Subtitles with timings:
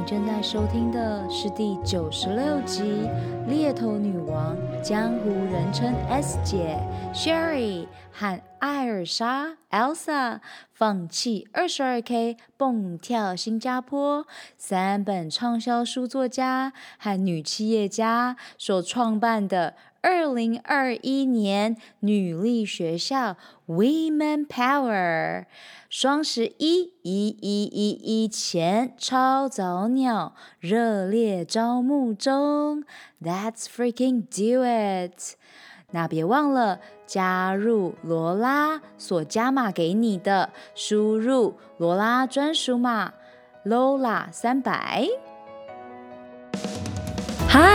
[0.00, 3.06] 你正在收听的是第九十六集
[3.46, 6.78] 《猎头女王》，江湖人称 S 姐
[7.12, 10.40] Sherry 和艾尔莎 Elsa
[10.72, 14.26] 放弃二十二 K 蹦跳新加坡，
[14.56, 19.74] 三本畅销书作家和女企业家所创办的。
[20.02, 25.44] 二零二一年女力学校 Women Power
[25.90, 32.84] 双十一一一一一前超早鸟热烈招募中
[33.22, 35.36] ，Let's freaking do it！
[35.90, 43.12] 那别忘了加入罗拉所加码给你的，输入罗拉专属码
[43.66, 45.06] Lola 三百。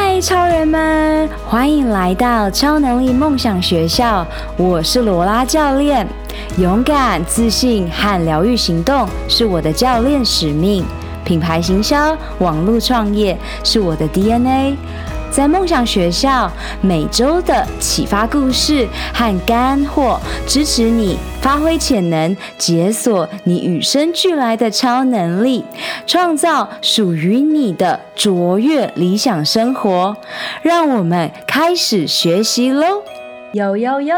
[0.08, 4.24] 嗨，超人们，欢迎来到超能力梦想学校。
[4.56, 6.08] 我是罗拉教练，
[6.60, 10.86] 勇敢、自信和疗愈行动是我的教练使命。
[11.24, 14.78] 品牌行销、网络创业是我的 DNA。
[15.32, 25.66] 在梦想学校，每周的启发故事和干货，支持你发挥潜能，解锁你与生俱来的超能力，
[26.08, 30.16] 创造属于你的卓越理想生活。
[30.62, 33.04] 让我们开始学习喽！
[33.56, 34.16] 有有有！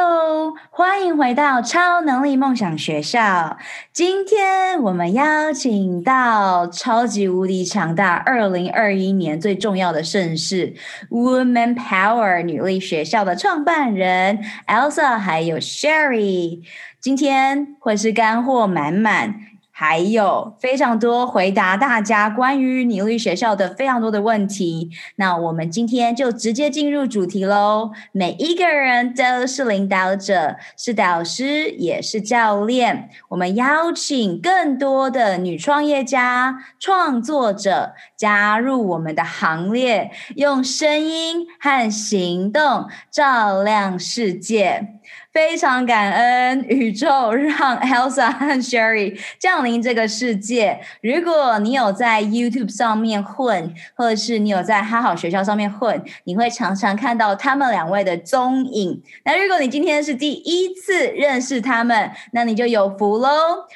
[0.72, 3.56] 欢迎回到超能力梦想学校。
[3.94, 10.74] 今天我们邀请到超级无敌强大二零二一年最重要的盛事
[11.12, 16.64] ——Woman Power 女力学校的创办人 Elsa 还有 Sherry。
[17.00, 19.36] 今天会是干货满满。
[19.80, 27.92] 还有非常多回答大家关于女力学校的非常多的问题，那我们今天就直接进入主题喽。
[28.12, 33.12] 每一个人都是领导者，是导师，也是教练。
[33.30, 44.96] 我们邀请更多的女创业家、创作者加入我们的行列，用声音和行动照亮世界。
[45.38, 50.82] 非常感恩宇宙让 Elsa 和 Sherry 降临这个世界。
[51.04, 59.04] 如果你有在 YouTube 上面混，或者是你有在哈好学校上面混，你会常常看到他们两位的踪影。
[59.26, 63.30] 那如果你今天是第一次认识他们，那你就有福喽。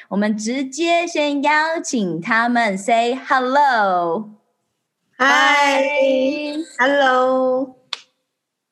[0.08, 4.26] 我们直接先邀请他们 Say Hello，Hi，Hello，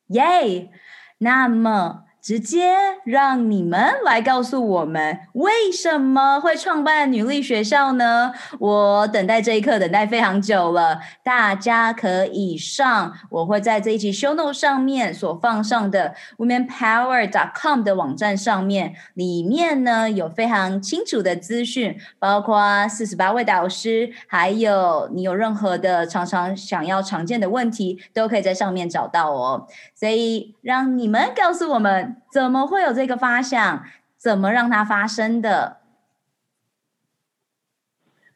[0.08, 0.70] 耶。
[1.18, 2.09] 那么。
[2.22, 8.32] 直接让你们来告诉我们为什么会创办女力学校呢？
[8.58, 29.66] 我等待这一刻等待非常久了，大家可以上，我会在这一期 show note 上面所放上的 womenpower.com 的网站上面，里面呢有非常清楚的资讯，包括四十八位导师，还有你有任何的常常想要常见的问题，都可以在上面找到哦。
[29.94, 32.09] 所以让你们告诉我们。
[32.32, 33.84] 怎么会有这个发想？
[34.18, 35.78] 怎么让它发生的？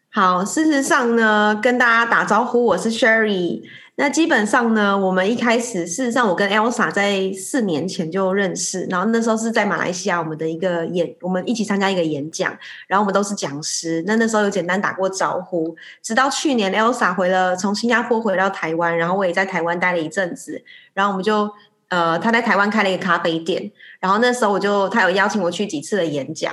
[0.08, 3.62] 好，事实上呢，跟大家打招呼，我是 Sherry。
[3.96, 12.56] 那基本上呢，我们一开始，事实上我跟 Elsa 在四年前就认识，然后那时候是在马来西亚，我们的一个演，我们一起参加一个演讲，
[12.86, 14.02] 然后我们都是讲师。
[14.06, 20.64] 那那时候有简单打过招呼，直到去年 Elsa 回了，从新加坡回到台湾，然后我也在台湾待了一阵子，
[20.94, 21.50] 然后我们就。
[21.94, 26.53] 呃，他在台湾开了一个咖啡店，然后那时候我就他有邀请我去几次的演讲，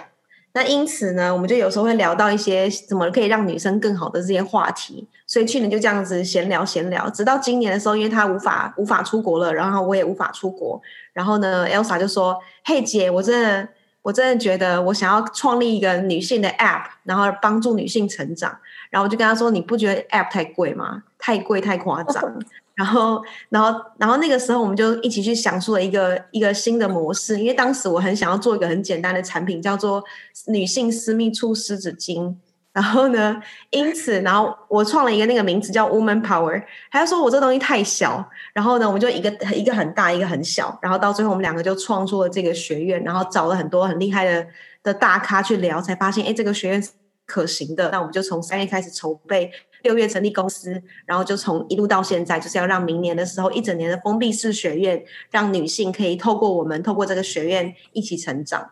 [0.53, 10.79] 那因此呢，我们就有时候会聊到一些怎么可以让女生更好的这些话题，所以去年就这样子闲聊闲聊，直到今年的时候，因为他无法无法出国了，然后我也无法出国，
[11.11, 13.67] 然后呢，Elsa 就说：“嘿姐，我真的
[14.03, 18.55] 我真的觉得我想要创立一个女性的 App，然后帮助女性成长。”
[18.91, 21.01] 然后我就跟他说：“你不觉得 App 太贵吗？
[21.17, 22.39] 太贵太夸张。”
[22.81, 27.39] 然后，然后，然后那个时候，我们就一起去想出了一个一个新的模式。
[27.39, 30.03] 因为当时我很想要做一个很简单的产品，叫做
[30.47, 32.35] 女性私密处湿纸巾。
[32.73, 36.63] 然后呢，因此，然后我创了一个那个名字叫 Woman Power。
[36.89, 40.75] 他就说我这东西太小，然后呢，我们就一个一个很大，一个很小。
[40.81, 44.47] 然后到最后，我们两个就创出了这个学院，然后找了很多很厉害的
[44.81, 46.83] 的大咖去聊，才发现，哎，这个学院
[47.27, 47.91] 可行的。
[47.91, 49.51] 那我们就从三月开始筹备。
[49.83, 58.71] 六月成立公司，然后就从一路到现在，就是要让明年的时候一整年的封闭式学院，让女性可以透过我们，透过这个学院一起成长。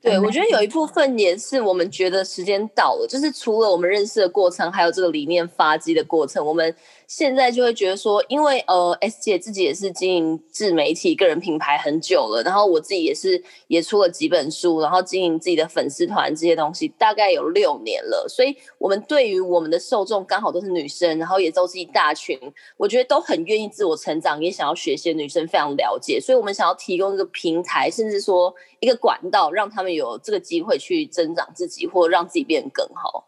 [0.00, 6.72] 对，我觉得有一部分也是我们觉得时间到了，就是除了我们认识的过程，还有这个理念发迹的过程，我们
[7.08, 18.26] 现在就会觉得说，因为呃，S 姐自己也是经营自媒体、个人品牌很久了，然后我自己也是也出了几本书，然后经营自己的粉丝团这些东西，大概有六年了。
[18.28, 22.38] 所以，我们对于我们的受众刚好都是女生，然后也都是一大群，
[22.76, 26.20] 我觉得都很愿意自我成长，也想要学习的女生非常了解。
[26.20, 33.27] 所以我们想要提供一个平台，甚至说一个管道，让他们有这个机会去增长自己，或让自己变得更好。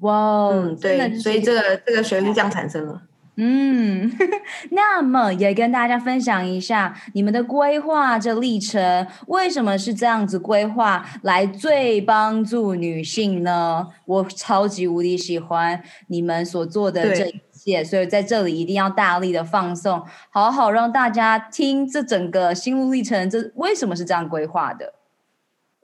[0.00, 3.02] 哇，嗯，对，所以这个这个旋律这样 产生了。
[3.40, 4.10] 嗯，
[4.72, 13.86] 那么也跟大家分享一下你们的规划这历程，为什么是这样子规划来最帮助女性呢？
[14.06, 24.94] 我超级无敌喜欢你们所做的这一切，所以在这里一定要大力的放送，好好让大家听这整个心路历程，这为什么是这样规划的？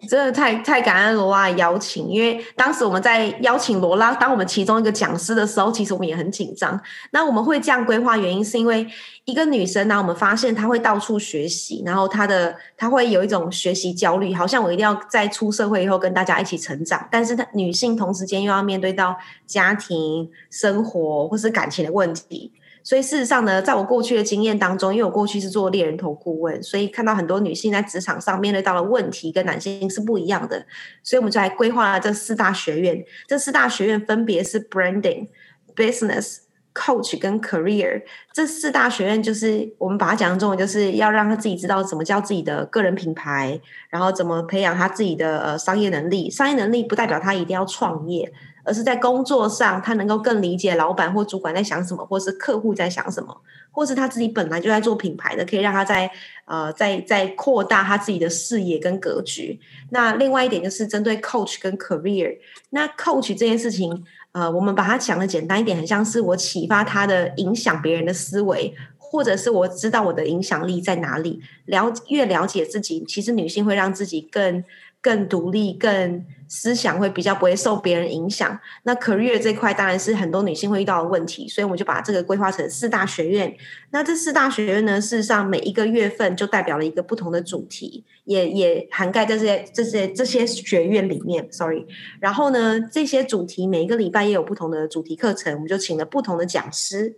[0.08, 6.80] 真的太太感恩罗拉的邀请，因为当时我们在邀请罗拉当我们其中一个讲师的时候，其实我们也很紧张。
[7.10, 8.86] 那我们会这样规划，原因是因为
[9.24, 17.06] 一个女生呢，我们发现她会到处学习，然后她的她会有一种学习焦虑，好像我一定要在出社会以后跟大家一起成长。
[17.10, 19.16] 但是她女性同时间又要面对到
[19.46, 22.52] 家庭生活或是感情的问题。
[22.84, 30.66] 所以事实上呢，在我过去的经验当中，因为我过去是做猎人头顾问，所以看到很多女性在职场上面对到的问题跟男性是不一样的，
[31.02, 33.02] 所以我们就来规划了这四大学院。
[33.26, 35.28] 这四大学院分别是 Branding、
[35.75, 36.40] Business、
[36.75, 38.02] Coach 跟 Career。
[38.34, 43.58] 这四大学院就是我们把它讲成中文，就是要让他自己知道什么叫自己的个人品牌，
[43.88, 46.28] 然后怎么培养他自己的呃商业能力。
[46.28, 48.31] 商业能力不代表他一定要创业。
[48.64, 53.37] 而是在工作上，他能够更理解老板或主管在想什么，或是客户在想什么，
[53.70, 56.11] 或是他自己本来就在做品牌的，可以让他在
[56.46, 59.61] 呃在在扩大他自己的视野跟格局。
[59.90, 62.37] 那另外一点就是针对 coach 跟 career，
[62.70, 74.64] 那 coach 这件事情，呃，我们把它讲的简单一点，很像是我启发他的影响别人的思维，或者是我知道我的影响力在哪里，了越了解自己，其实女性会让自己更
[75.04, 76.24] 更独立，更。
[76.46, 78.56] 思想会比较不会受别人影响。
[78.84, 83.52] 那 career 这块当然是很多女性会遇到的问题，所以我们就把这个规划成四大学院。
[83.90, 91.50] 那这四大学院呢，事实上每一个月份就代表了一个不同的主题，也也涵盖在这些这些这些学院里面。
[91.50, 91.86] Sorry，
[92.20, 97.16] 然后呢，这些主题每一个礼拜也有不同的主题课程，我们就请了不同的讲师。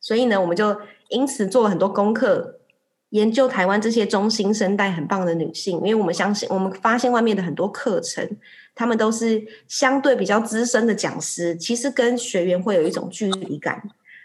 [0.00, 0.76] 所以呢，我们就
[1.08, 2.55] 因此做了很多功课。
[3.16, 8.28] 研究台湾这些中新生代很棒的女性，因为我们相信，我们发现外面的很多课程，
[8.74, 13.82] 他们都是相对比较资深的讲师，其实跟学员会有一种距离感，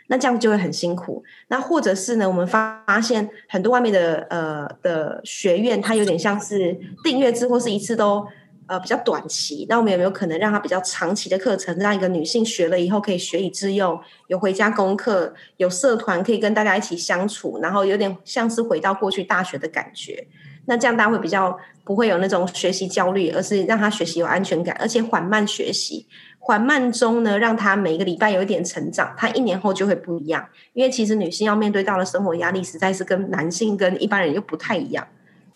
[0.08, 1.24] 那这样就会很辛苦。
[1.48, 8.28] 那或者是呢，我们发发现很多外面的呃的学院，它有点像是订阅制，或是一次都。
[8.72, 20.26] 呃，比较短期，那我们有没有可能让他比较长期的课程，让一个女性学了以后可以学以致用，有回家功课，有社团可以跟大家一起相处，然后有点像是回到过去大学的感觉。
[20.68, 26.08] 那这样大家会比较不会有那种学习焦虑，而是让他学习有安全感，而且缓慢学习，
[26.40, 30.48] 缓慢中呢，让他每一个礼拜有一点成长，他一年后就会不一样。
[30.72, 35.06] 因为其实女性要面对到的生活压力，实在是跟男性跟一般人又不太一样。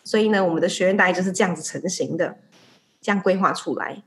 [0.04, 2.36] 所以呢，我们的学院大概就是这样子成型的。
[3.06, 4.02] 这样规划出来，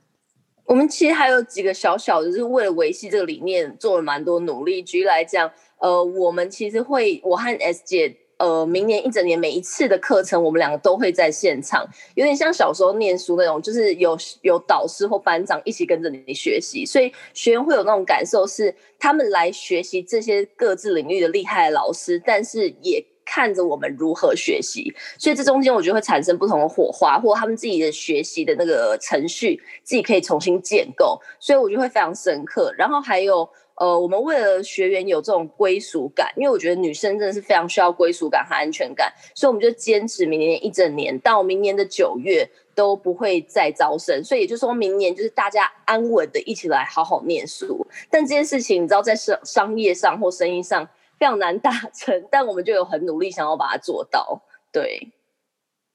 [0.64, 4.82] 我们其实还有几个小小的，就是为了维系这个理念，做了蛮多努力。
[4.82, 5.48] 举例来讲，
[5.78, 11.86] 呃，我们其实会，我和 S 姐，呃，明年一整年每一次的课程，我们两个都会在现场，
[12.16, 23.06] 有点像小时候念书那种，就是有有导师或班长一起跟着你学习，所以学员会有那种感受，是他们来学习这些各自领域的厉害老师，但是也。
[23.30, 32.74] 看着我们如何学习，所以这中间我觉得会产生不同的火花，或他们自己的学习的那个程序，自己可以重新建构，所以我觉得会非常深刻。
[32.78, 47.86] 然后还有，呃，我们为了学员有这种归属感，因为我觉得女生真的是非常需要归属感和安全感，所以我们就坚持明年一整年到明年的九月都不会再招生，所以也就是说明年就是大家安稳的一起来好好念书。
[48.08, 50.88] 但这件事情，你知道，在商商业上或生意上。
[51.18, 55.12] 非常难达成，但我们就有很努力想要把它做到，对。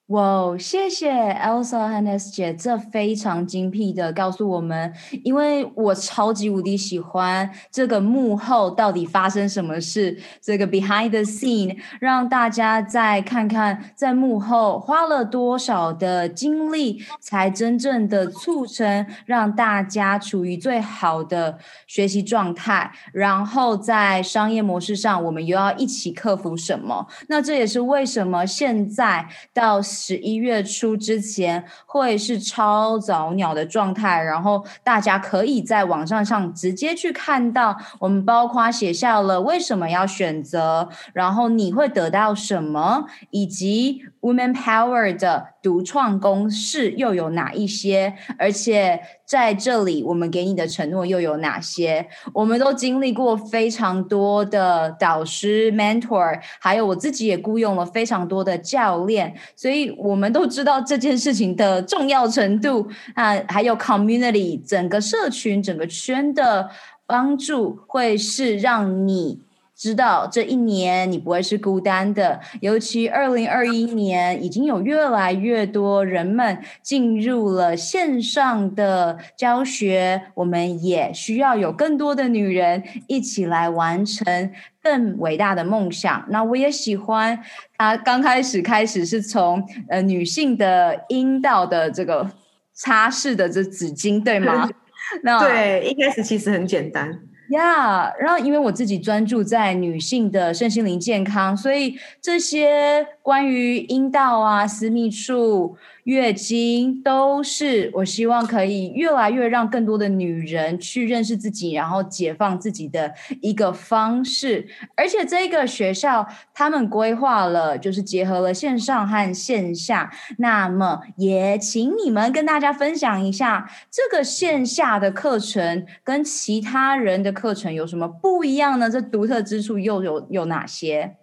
[0.07, 4.93] 哇，谢谢 Elsa 和 S 姐，这非常精辟的告诉我们，
[5.23, 21.57] 因为我超级无敌喜欢这个幕后到底发生什么事，这个 behind the scene，让大家再看看在幕后花了多少的精力，才真正的促成让大家处于最好的
[21.87, 27.07] 学习状态，然后在商业模式上，我们又要一起克服什么？
[27.29, 29.81] 那这也是为什么现在到。
[29.93, 37.77] 十一月初之前会是超早鸟的状态，然后大家可以在网站上直接去看到。
[37.99, 48.99] 我们包括写下了为什么要选择，然后你会得到什么，以及 Women Power 的独创公式又有哪一些，而且
[49.33, 52.07] 在这里我们给你的承诺又有哪些？
[52.31, 66.69] 我们都经历过非常多的导师、mentor，还有我自己也雇佣了非常多的教练，所以我们都知道这件事情的重要程度啊，还有 community 整个社群、整个圈的
[67.07, 69.41] 帮助，会是让你。
[69.83, 84.49] 知道这一年你不会是孤单的，尤其二零二一年已经有越来越多人们进入了线上的教学，我们也需要有更多的女人一起来完成
[84.81, 86.25] 更伟大的梦想。
[86.29, 87.37] 那我也喜欢
[87.77, 92.31] 他刚开始开始是从呃女性的阴道的这个
[92.71, 94.69] 擦拭的这纸巾，对吗？
[95.23, 97.19] 那对，一开始其实很简单。
[97.49, 105.77] 呀然后因为我自己专注在女性的身心灵健康，所以这些关于阴道啊、私密处。
[106.03, 114.67] 月经都是我希望可以越来越让更多的女人去认识自己，然后解放自己的一个方式。
[114.95, 120.11] 而且这个学校他们规划了，就是结合了线上和线下。
[120.37, 128.89] 那么也请你们跟大家分享一下，这个线下的课程跟其他人的课程有什么不一样呢？
[128.89, 131.15] 这独特之处又有有哪些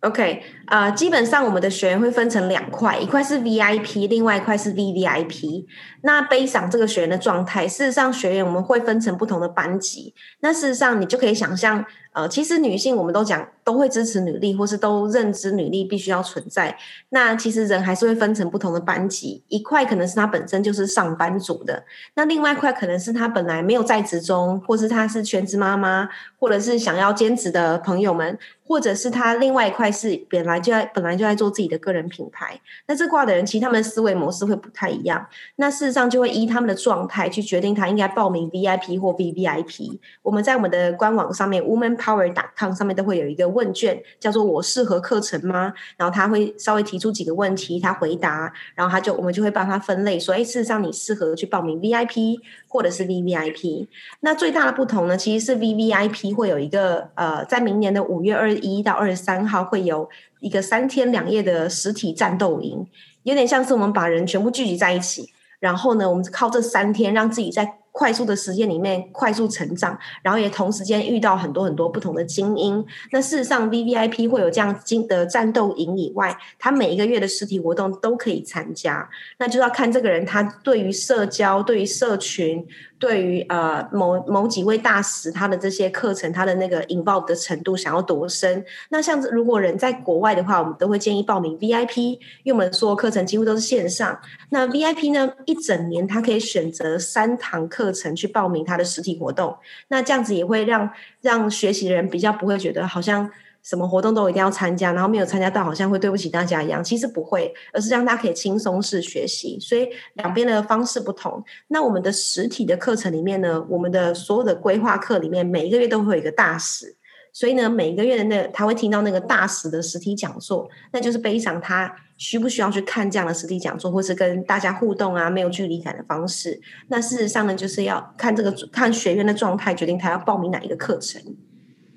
[0.00, 5.64] ？OK，呃，基本上我们的学员会分成两块，一块是 VIP，另外一块是 VVIP。
[6.02, 10.14] 那背上这个学员的状态，事实上学员我们会分成不同的班级。
[10.40, 11.84] 那事实上你就可以想象，
[12.16, 16.74] 呃，其实女性我们都讲都会支持女力，或是都认知女力必须要存在。
[17.10, 26.08] 那其实人还是会分成不同的班级，一块可能是他本身就是上班族的，那另外一块可能是他本来没有在职中，或是他是全职妈妈，
[26.38, 28.38] 或者是想要兼职的朋友们。
[28.68, 40.00] 或者是他另外一块是本来就在本来就在做自己的个人品牌，那这挂的人其实他们的思维模式会不太一样，那事实上就会依他们的状态去决定他应该报名 VIP 或 VVIP。
[40.20, 52.36] 我们在我们的官网上面 Woman Power.com 上面都会有一个问卷，叫做“我适合课程吗？”然后他会稍微提出几个问题，他回答，然后他就我们就会帮他分类，说：“哎，事实上你适合去报名 VIP
[52.68, 53.86] 或者是 VVIP。”
[54.20, 58.56] 那最大的不同呢，其实是 VVIP 会有一个呃，在明年的五月二十。
[58.66, 60.08] 一到二十三号会有
[60.40, 62.86] 一个三天两夜的实体战斗营，
[63.22, 72.84] 有点像是我们把人全部聚集在一起，然后呢，我们靠这三天让自己在快速的时间里面快速成长，然后也同时间遇到很多很多不同的精英。
[73.10, 82.66] 那事实上，VVIP 会有这样精的战斗营以外，他每一个月的实体活动都可以参加，那就要看这个人他对于社交、对于社群。
[82.98, 88.64] 对于呃某某几位大使，他的这些课程，他的那个 involve 的程度想要多深？
[88.88, 94.18] 那像如果人在国外的话，我们都会建议报名 VIP，因为我们所有课程几乎都是线上。
[94.48, 99.56] 那 VIP 呢，一整年他可以选择三堂课课程去报名他的实体活动，
[99.88, 100.90] 那这样子也会让
[101.20, 103.30] 让学习的人比较不会觉得好像。
[103.62, 106.84] 什么活动都一定要参加，然后没有参加到，好像会对不起大家一样。
[106.84, 109.58] 其实不会，而是让他可以轻松式学习。
[109.58, 111.42] 所以两边的方式不同。
[111.66, 116.94] 那我们的实体的课程里面呢，我们的所有的规划课里面，每一个月都会有一个大使。
[117.36, 126.58] 所以呢，每个月的那他会听到那个大使的实体讲座，那就是非常他需不需要去看这样的实体讲座，或是跟大家互动啊，没有距离感的方式。
[126.88, 131.20] 那事实上呢，就是要看这个看学员的状态，决定他要报名哪一个课程。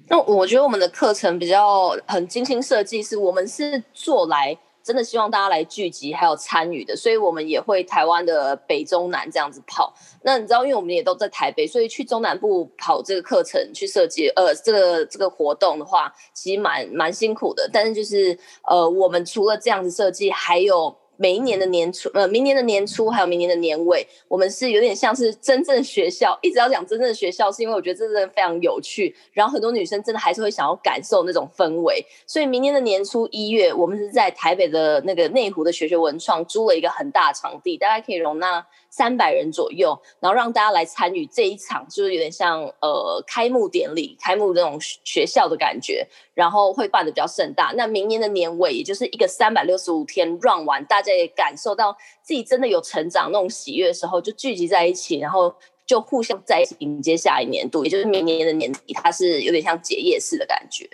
[0.10, 9.94] 那我觉得我们的课程比较很精心设计，是我们是做来真的希望大家来聚集还有参与的，所以我们也会台湾的北中南这样子跑。
[10.24, 17.70] 那你知道，因为我们也都在台北，所以去中南部跑这个课程去设计，呃，这个这个活动的话，其实蛮蛮辛苦的。
[17.72, 20.96] 但是就是呃，我们除了这样子设计，还有。
[21.22, 26.40] 每一年的年初，呃，明年的年初，还有明年的年尾，我们是有点像是真正学校。
[26.42, 29.14] 一直要讲真正的学校，是因为我觉得这真的非常有趣。
[29.34, 32.02] 然后很多女生真的还是会想要感受那种氛围。
[32.26, 46.08] 所以明年的年初一月，我们是在台北的那个内湖的学学文创租了一个很大场地，大概可以容纳三百人左右，然后让大家来参与这一场，就是有点像呃开幕典礼、开幕那种学校的感觉。
[46.34, 47.74] 然后会办得比较盛大。
[47.76, 55.54] 那明年的年尾，也就是一个三百六十五天 run 完，大家也感受到自己真的有成长那种喜悦的时候，就聚集在一起，然后
[55.86, 60.90] 就互相在一起迎接下一年度，也就是明年的年底，它是有点像结业式的感觉。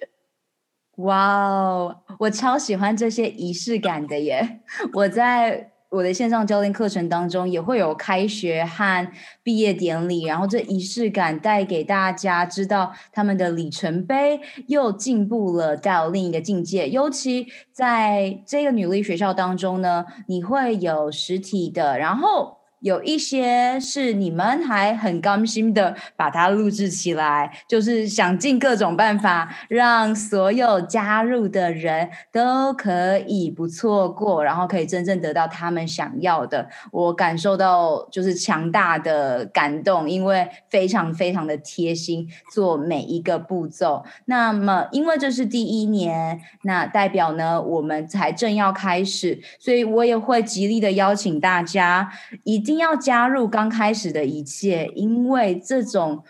[0.97, 4.61] 哇哦，我超喜欢这些仪式感的耶！
[4.93, 9.07] 我在我的线上教练课程当中也会有开学和
[9.41, 16.89] 毕业典礼，然后这仪式感带给大家知道他们的里程碑又进步了到另一个境界。
[16.89, 22.57] 尤其在这个女力学校当中呢，你会有实体的，然后。
[22.85, 36.69] 有一些是你们还很甘心的把它录制起来，就是想尽各种办法让所有加入的人都可以不错过，然后可以真正得到他们想要的。
[36.91, 44.05] 我感受到就是强大的感动，因为非常非常的贴心，做每一个步骤。
[44.25, 52.11] 那么，因为这是第一年，那代表呢，我们才正要开始，所以我也会极力的邀请大家
[52.43, 52.74] 一定。
[52.77, 56.23] 要加入刚开始的一切，因为这种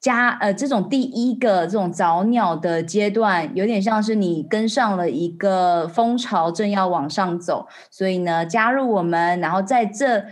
[0.00, 7.66] 加呃这种第一个这种早鸟的阶段，有点像是你跟上了一个风潮，正要往上走。
[7.90, 10.24] 所以呢，加入我们，然后在这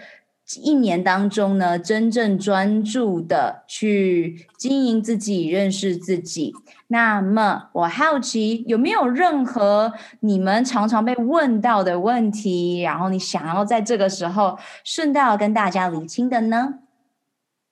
[0.62, 6.53] 一年当中呢，真正专注的去经营自己，认识自己。
[6.93, 16.75] 那么，我好奇有没有任何你们常常被问到的问题，然后你想要在这个时候顺道跟大家理清的呢？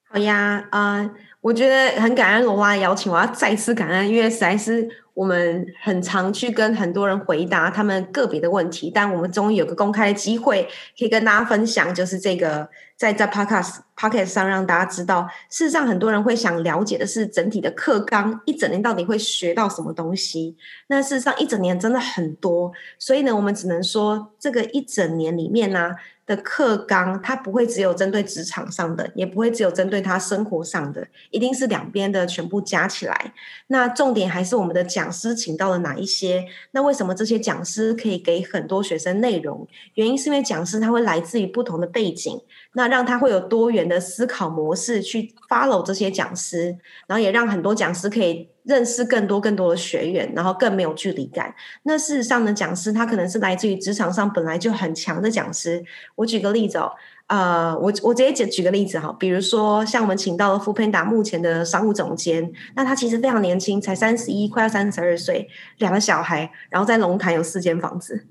[0.08, 1.10] 好呀，啊、呃，
[1.40, 4.88] 我觉得很感恩罗拉的邀请，我要再次感恩，因为实在是。
[5.18, 10.62] 我们很常去跟很多人回答他们个别的问题，但我们终于有个公开的机会，
[10.96, 20.56] 可以跟大家分享，就是这个在在 podcast podcast 上让大家知道，事实上很多人会想了解的是整体的课纲，一整年到底会学到什么东西？
[20.86, 25.96] 那事实上一整年真的很多，所以呢，我们只能说这个一整年里面呢、
[26.26, 33.32] 的课纲，它不会只有针对职场上的，也不会只有针对他生活上的，一定是两边的全部加起来。
[33.68, 36.44] 那重点还是我们的讲讲师请到了哪一些？
[36.72, 39.66] 那为什么这些讲师可以给很多学生内容？
[39.94, 42.38] 原因是因为讲师他会来自于不同的背景，
[42.78, 48.48] 那让他会有多元的思考模式去 follow 这些讲师，然后也让很多讲师可以。
[48.68, 51.54] 认识更多更多的学员，然后更没有距离感。
[51.84, 55.82] 那事实上呢，讲师他可能是来自于职场上本来就很强的讲师。
[56.16, 56.92] 我举个例子哦，
[57.28, 68.26] 呃，我我直接举举个例子哈，比如说像我们请到了 foodpanda 目前的商务总监，那他其实非常年轻，才三十一，快要三十二岁，两个小孩，然后在龙潭有四间房子。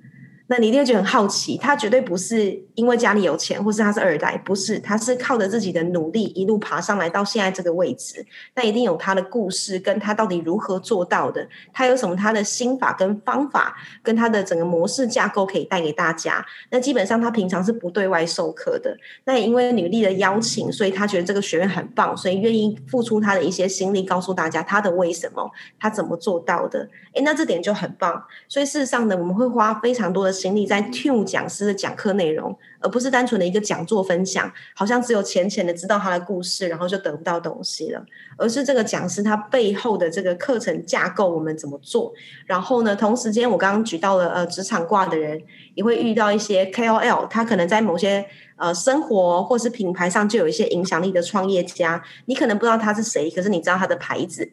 [0.49, 8.25] 那你一定会觉得很好奇，他绝对不是因为家里有钱，或是他是二代，不是，他是靠着自己的努力一路爬上来到现在这个位置。
[8.55, 16.45] 那一定有他的故事，跟他到底如何做到的，他有什么他的心法跟方法，跟他的整个模式架构可以带给大家。
[16.71, 26.87] 那基本上他平常是不对外授课的，那也因为女力的邀请，所以他觉得这个学院很棒，所以愿意付出他的一些心力，告诉大家他的为什么，他怎么做到的。
[27.13, 28.23] 诶，那这点就很棒。
[28.47, 30.36] 所以事实上呢，我们会花非常多的。
[30.37, 38.05] 心力在听讲师的讲课内容，而不是单纯的一个讲座分享，好像只有浅浅的知道他的故事，然后就得不到东西了。
[38.37, 42.13] 而是这个讲师他背后的这个课程架构，我们怎么做？
[42.45, 45.41] 然后呢，同时间我刚刚举到了呃职场挂的人，
[45.73, 48.25] 也会遇到一些 KOL，他可能在某些
[48.57, 54.51] 呃生活或是品牌上就有一些影响力的创业家，你可能不知道他是谁，可是你知道他的牌子。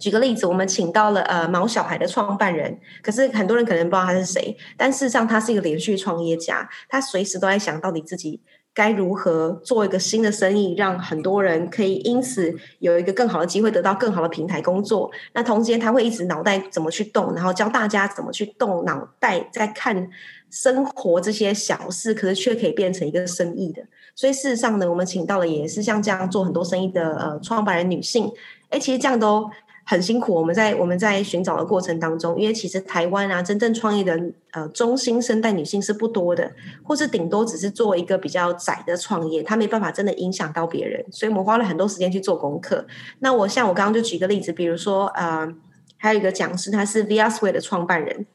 [0.00, 8.40] 举个例子，我们请到了呃毛小孩的创办人，可是很多人可能不知道他是谁，但事实上他是一个连续创业家，他随时都在想到底自己
[8.72, 15.10] 该如何做一个新的生意，让很多人可以因此有一个更好的机会，得到更好的平台工作。
[15.34, 20.08] 那同时间他会一直脑袋怎么去动，然后教大家怎么去动脑袋，在看
[20.50, 23.82] 生活这些小事，可是却可以变成一个生意的。
[24.14, 28.32] 所以事实上呢，我们请到了也是像这样做很多生意的呃创办人女性，
[28.70, 29.50] 哎，其实这样都。
[29.90, 34.16] 很辛苦，我们在我们在寻找的过程当中，因为其实台湾啊，真正创业的
[34.52, 36.48] 呃中新生代女性是不多的，
[36.84, 42.86] 或是顶多只是做一个比较窄的创业，她没办法真的影响到别人，所以我们花了很多时间去做功课。
[43.18, 45.52] 那我像我刚刚就举个例子，比如说呃，
[45.96, 48.26] 还有一个讲师，他是 Viasway 的创办人。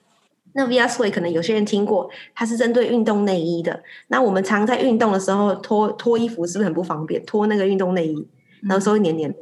[0.51, 3.81] 那 Viasway 可能有些人听过，他是针对运动内衣的。
[4.09, 7.23] 那我们常在运动的时候脱脱衣服是不是很不方便？
[7.25, 8.27] 脱那个运动内衣，
[8.63, 9.33] 然后稍微黏黏。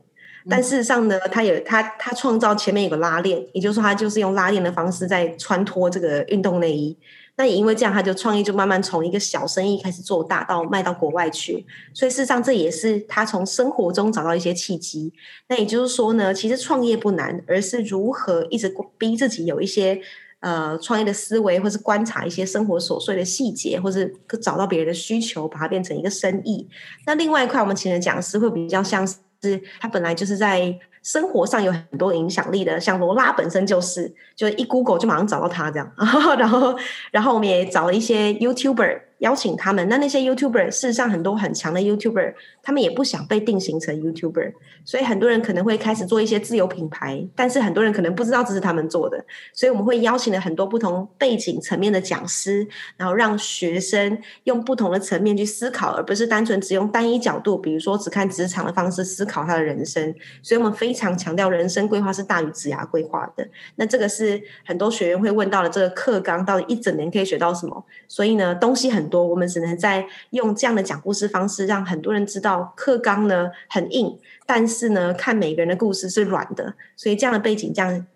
[0.49, 6.97] 但事实上呢，他也他他创造前面有个拉链，也就是说他就是用拉链的方式在穿脱这个运动内衣。
[7.35, 11.65] 那也因为这样，他就创业就慢慢从一个小生意开始做大，到卖到国外去。
[11.91, 15.11] 所以事实上这也是他从生活中找到一些契机。
[15.47, 19.99] 那也就是说呢，其实创业不难，而是如何一直逼自己有一些
[20.41, 26.67] 呃创业的思维，或是观察一些生活琐碎的细节，或是找到别人的需求，把它变成一个生意。
[27.07, 29.07] 那另外一块，我们请的讲师会比较像
[29.49, 29.61] 是。
[29.79, 35.91] 他本来就是在生活上有很多影响力的，像罗拉本身就是，就一 Google 就马上找到他这样，
[36.39, 36.77] 然后
[37.11, 39.01] 然后我们也找了一些 YouTuber。
[39.23, 60.13] 邀请他们，那那些 YouTuber 事实上很多很强的 YouTuber，他们也不想被定型成 YouTuber，所以很多人可能会开始做一些自有品牌，但是很多人可能不知道这是他们做的，所以我们会邀请了很多不同背景层面的讲师，然后让学生用不同的层面去思考，而不是单纯只用单一角度，比如说只看职场的方式思考他的人生。
[60.41, 63.47] 所以我们非常强调人生规划是大于职涯规划的。
[63.75, 67.85] 那这个是很多学员会问到的，这个课纲到底一整年可以学到什么？
[68.09, 69.23] 所以呢，东西很多。
[69.23, 78.07] 我们只能在用这样的讲故事方式，让很多人知道课纲呢很硬，但是呢，看每个人的故事是软的，所以这样的背景这样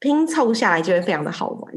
[0.00, 1.74] 拼凑下来就会非常的好玩。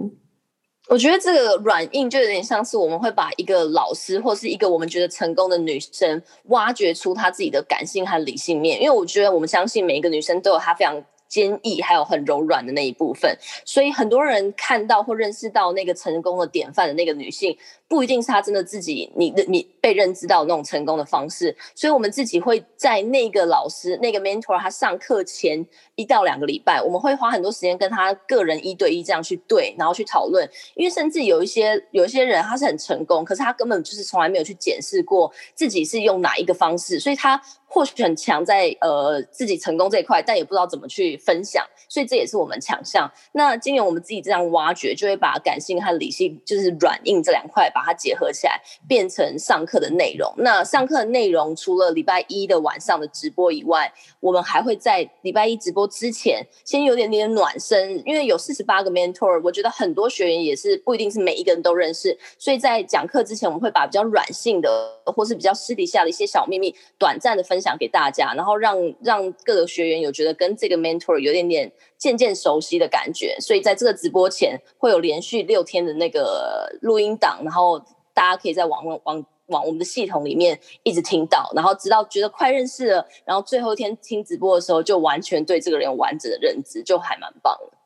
[0.88, 11.04] 我觉得这个软硬就有点像是我们会把一个老师或是一个我们觉得成功的女生挖掘出她自己的感性和理性面，因为我觉得我们相信每一个女生都有她非常。
[11.32, 17.58] 坚毅还有很柔软的那一部分，所以很多人看到或认识到那个成功的典范的那个女性，
[17.92, 21.54] 不一定是他真的自己，你的你被认知到那种成功的方式。
[21.76, 30.50] 所以我们自己会在那个老师、那个 mentor 他上课前一到两个礼拜，我们会花很多时间跟他个人一对一这样去对，然后去讨论。
[30.76, 37.42] 因为甚至有一些有一些人他是很成功，可是他根本就是从来没有去检视过自己是用哪一个方式，所以他。
[37.74, 43.10] 或许很强在呃自己成功这一块，但也不知道怎么去分享，所以这也是我们强项。
[43.32, 50.34] 那经由我们自己这样挖掘，就会把感性和理性，就是软硬这两块，把把它结合起来，变成上课的内容。
[50.38, 64.70] 那上课的内容除了礼拜一的晚上的直播以外，我们还会在礼拜一直播之前，先有点点暖身，因为有四十八个 mentor，我觉得很多学员也是不一定是每一个人都认识，所以在讲课之前，我们会把比较软性的，
[65.06, 67.42] 或是比较私底下的一些小秘密，短暂的。
[67.52, 71.70] 分享给大家，然后让让各个学员有觉得跟这个 mentor 有点点
[72.02, 77.80] 渐渐熟悉的感觉，所以在这个直播前会有连续六天的那个录音档，然后
[78.12, 87.78] 大家可以在网网往我们的系统里面一直听到，然后直到觉得快认识了，然后最后一天听直播的时候就完全对这个人有完整的认知，就还蛮棒的。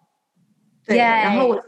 [0.86, 1.62] 对，然后我。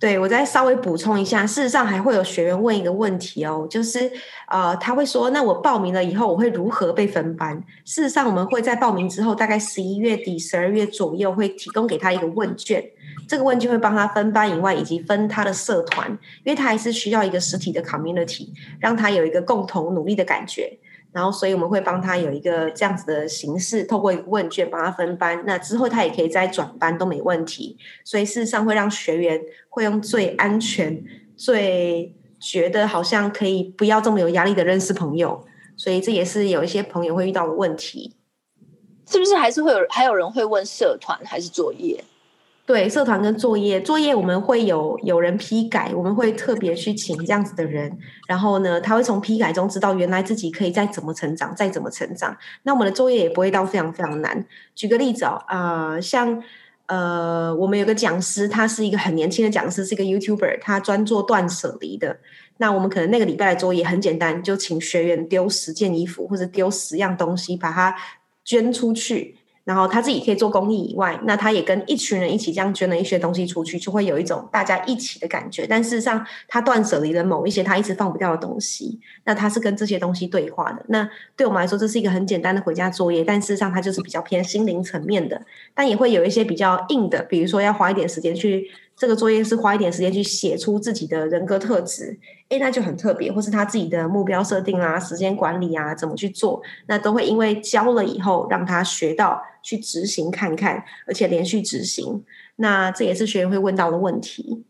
[0.00, 4.10] 对，我再稍微补充一下，事实上还会有学员问一个问题哦，就是
[4.48, 7.62] 呃，他会说，那我报名了以后，我会如何被分班？
[7.84, 12.82] 事实上，我们会在报名之后，大概十一月底、十二月左右，会提供给他一个问卷，
[13.28, 16.08] 这个问卷会帮他分班以外，以及分他的社团，
[16.44, 18.48] 因为他还是需要一个实体的 community，
[18.80, 20.78] 让他有一个共同努力的感觉。
[21.12, 25.42] 然后，所以我们会帮他有一个这样子的形式，透过一个问卷帮他分班。
[25.44, 27.76] 那之后他也可以再转班都没问题。
[28.04, 31.02] 所以事实上会让学员会用最安全、
[31.36, 35.44] 最觉得好像可以不要这么有压力的认识朋友。
[35.76, 38.16] 所以这也是有一些朋友会遇到的问题。
[39.10, 42.04] 是不是还是会有还有人会问社团还是作业？
[42.70, 52.36] 对，社团跟作业，作业我们会有有人批改，我们会特别去请这样子的人，然后呢，他会从批改中知道原来自己可以再怎么成长，再怎么成长。
[52.62, 54.46] 那我们的作业也不会到非常非常难。
[54.76, 56.40] 举个例子哦，呃，像
[56.86, 62.20] 呃，我们有个讲师，他是一个很年轻的讲师，是一个 YouTuber，他专做断舍离的。
[62.58, 67.96] 那我们可能那个礼拜的作业很简单，就请学员丢十件衣服或者丢十样东西，把它
[68.44, 69.38] 捐出去。
[69.70, 75.64] 然后他自己可以做公益以外，那他也跟一群人一起这样捐了一些东西出去，就会有一种大家一起的感觉。
[75.64, 80.84] 但事实上，他断舍离了某一些他一直放不掉的东西，那他是跟这些东西对话的。
[80.88, 85.40] 那对我们来说，这是一个很简单的回家作业，但事实上，它就是比较偏心灵层面的。
[85.72, 88.68] 但也会有一些比较硬的，比如说要花一点时间去。
[89.00, 102.22] 这个作业是花一点时间去写出自己的人格特质，诶，那就很特别，或是他自己的目标设定啊、时间管理啊，怎么去做，那都会因为教了以后，让他学到去执行看看，而且连续执行。
[102.56, 104.66] 那这也是学员会问到的问题。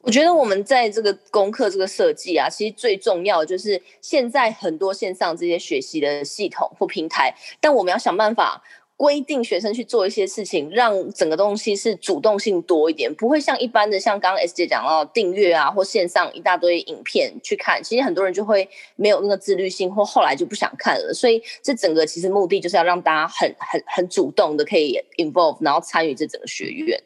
[0.00, 8.62] 我觉得我们在这个功课这个设计啊，其实最重要就是现在很多线上这些学习的系统或平台，但我们要想办法。
[9.00, 21.14] 规定学生去做一些事情，让整个东西是主动性多一点，不会像一般的像刚刚 S 姐讲到订阅啊，或线上一大堆影片去看，其实很多人就会没有那个自律性，或后来就不想看了。
[21.14, 27.02] 所以这整个其实目的就是要让大家很很很主动的可以 involve，然后参与这整个学院。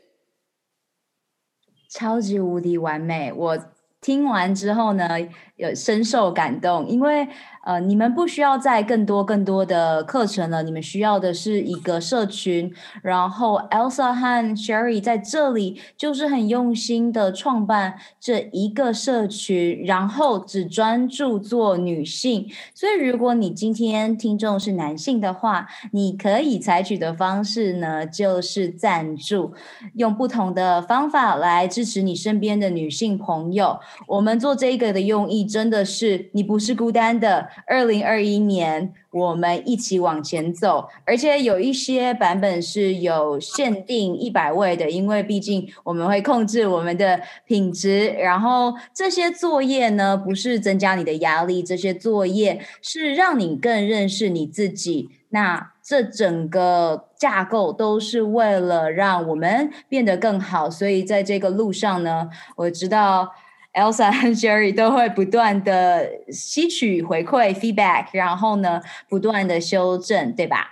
[1.89, 3.33] 超级无敌完美！
[3.33, 3.57] 我
[4.01, 5.09] 听完之后呢，
[5.57, 7.29] 有深受感动，因为
[7.65, 12.71] 呃，你们不需要再更多更多的课程了，你们需要的是一个社群。
[13.03, 22.51] 然后 Elsa 和 Sherry 在这里就是很用心的创办这一个社群，然后只专注做女性。
[22.75, 29.55] 所以，如果你今天听众是男性的话，你可以采取的方式呢，就是赞助，
[29.95, 33.79] 用不同的方法来支持你身边的女性朋友。
[34.09, 37.49] 我们做这个的用意真的是，你不是孤单的。
[37.67, 48.09] 二零二一年，我们一起往前走，而且有一些版本是有限定一百位的，因为毕竟我们会控制我们的品质。
[48.09, 55.11] 然后这些作业呢，不是增加你的压力，这些作业是让你更认识你自己。
[55.31, 63.33] 那这整个架构都是为了让我们变得更好，所以在这个路上呢，我知道。
[63.75, 70.71] Elsa 和 Sherry 都会不断的吸取回馈 feedback，然后呢，不断的修正，对吧？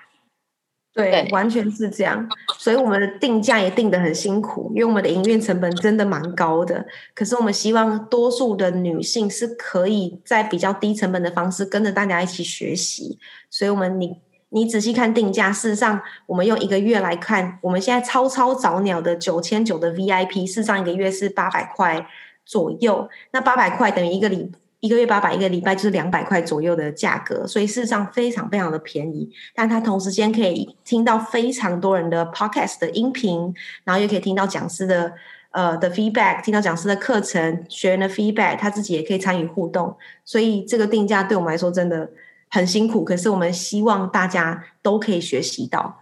[0.94, 2.28] 对，对，完全是这样。
[2.58, 6.84] 所以我们的定价也定得很辛苦，因为我们的营运成本真的蛮高的。
[7.14, 13.18] 可是我们希望多数的女性是可以在比较低成本的方式跟着大家一起学习。
[13.48, 14.18] 所以，我们你
[14.50, 22.06] 你仔细看定价，事实上我们用一个月来看，我们现在超超早鸟的九千九的 VIP，事实上一个月是八百块。
[22.44, 24.50] 左右，那八百块等于一个礼
[24.80, 29.30] 一个月八百，一个礼拜就是两百块左右的价格，所以事实上非常非常的便宜。
[29.54, 35.12] 但他同时间可以听到非常多人的 podcast 的音频，然后又可以听到讲师的
[35.52, 39.96] 呃的 feedback，听到讲师的课程学员的 feedback，他自己也可以参与互动。
[40.24, 42.10] 所以这个定价对我们来说真的
[42.50, 46.00] 很辛苦，可是我们希望大家都可以学习到，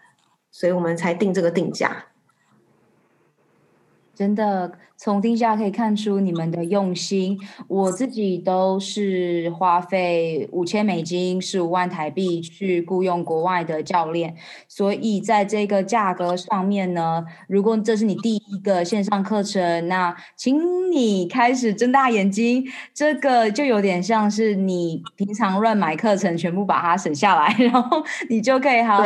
[0.51, 2.07] 所以我们才定这个定价。
[4.21, 7.41] 真的，从定价可以看出你们的用心。
[7.69, 14.37] 我自己都是花费五千美金，十五万台币去雇佣国外的教练，
[14.69, 22.63] 所以在这个价格上面呢，如果这是你第一个线上课程，那请你开始睁大眼睛。
[22.93, 29.05] 这个就有点像是你平常乱买课程，全部把它省下来， 然后你就可以好好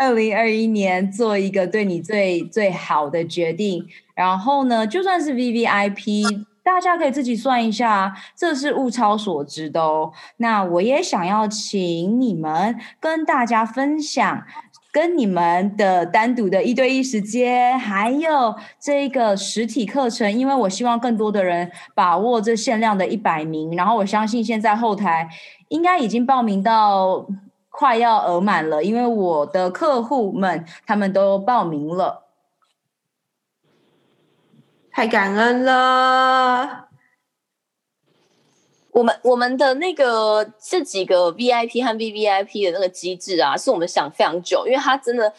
[0.00, 3.86] 二零二一年做一个对你最最好的决定。
[4.14, 10.12] 然后呢，就算是 VVIP，大家可以自己算一下，这是物超所值的哦。
[10.36, 14.44] 那我也想要请你们跟大家分享，
[14.92, 23.74] 跟你们的单独的一对一时间，还有这个实体课程，因为我希望更多的人把握这限量的一百名。
[23.74, 25.28] 然后我相信现在后台
[25.68, 27.26] 应该已经报名到
[27.72, 32.28] 快要额满了，因为我的客户们他们都报名了。
[34.90, 36.88] 太感恩了！
[38.90, 45.32] 我们我们的那个这几个 VIP 和 VVIP 的那个机制啊，是我们想非常久，因为它真的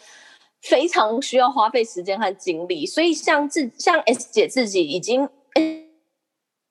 [0.60, 2.84] 非常需要花费时间和精力。
[2.84, 5.28] 所以像自像 S 姐自己已经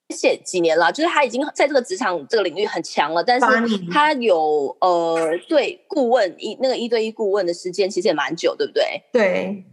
[0.10, 3.46] 姐几年了，就是他已经在这个职场这个领域很强了，但是
[3.92, 9.04] 他有呃对顾问一那个一对一顾问的时间其实也蛮久，对不对？
[9.12, 9.64] 对。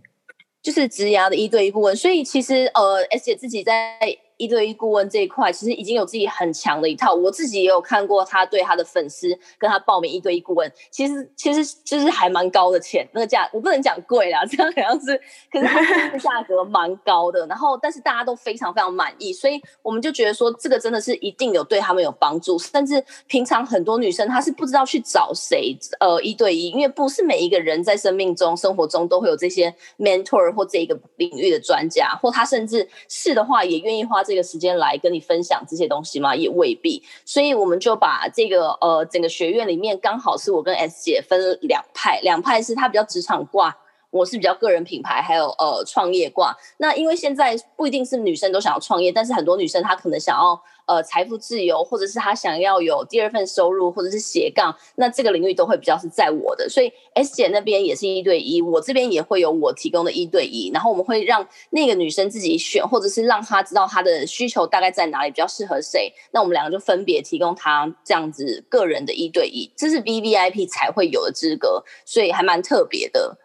[0.62, 3.98] 就是职涯的一对一顾问，所以其实呃，S 姐自己在。
[4.40, 7.12] 一对一顾问这一块，其实已经有自己很强的一套。
[7.12, 15.20] 我自己也有看过他对他的粉丝跟他报名一对一顾问，其实其实就是还蛮高的钱，那个价我不能讲贵啦， 这样好像是，
[15.52, 17.46] 可是他的 价格蛮高的。
[17.46, 22.58] 然后，但是大家都非常非常满意，所以我们就觉得说，这个真的是一定有对他们有帮助。
[22.58, 34.24] 甚至平常很多女生她是不知道去找谁呃一对一，因为不是每一个人在生命中、生活中都会有这些 mentor 或这一个领域的专家，或他甚至是的话也愿意花。
[34.30, 36.36] 这个时间来跟你分享这些东西吗？
[36.36, 43.76] 也未必，所以我们就把这个呃整个学院里面刚好是我跟 S 姐分两派，两派是她比较职场挂。
[44.12, 46.56] 我是比较个人品牌，还有呃创业挂。
[46.78, 54.76] 那因为现在不一定是女生都想要创业，但是很多女生她可能想要呃财富自由，或者是他想要有第二份收入，或者是斜杠。
[54.96, 60.68] 那这个领域都会比较是在我的，所以 S 姐那边也是一对一，我这边也会有我提供的一对一。
[60.74, 66.12] 然后我们会让那个女生自己选，或者是让她知道她的需求大概在哪里，比较适合谁。
[66.32, 73.38] 那我们两个就分别提供她这样子个人的一对一，这是 VVIP 才会有的资格，所以还蛮特别的。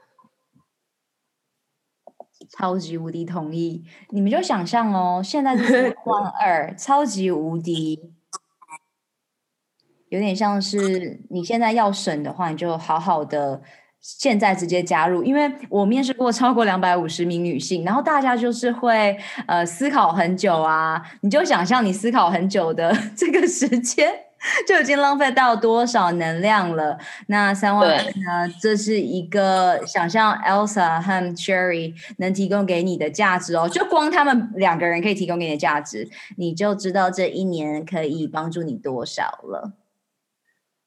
[2.49, 3.83] 超级无敌同意！
[4.09, 8.11] 你们就想象哦，现在是 万二，超级无敌，
[10.09, 13.61] 有点像是你现在要省的话，你就好好的
[13.99, 19.17] 现在直接加入，因为我面试过超过两百五十名女性，然后大家就是会
[19.47, 24.13] 呃思考很久啊，你就想象你思考很久的 这个时间
[24.67, 26.97] 就已经浪费到多少能量了。
[27.27, 28.53] 那三万二呢？
[28.61, 39.73] 这是一个想象 Elsa 和 Sherry 能提供给你的价值哦，就光他们两个人可以提供给你的价值，你就知道这一年可以帮助你多少了。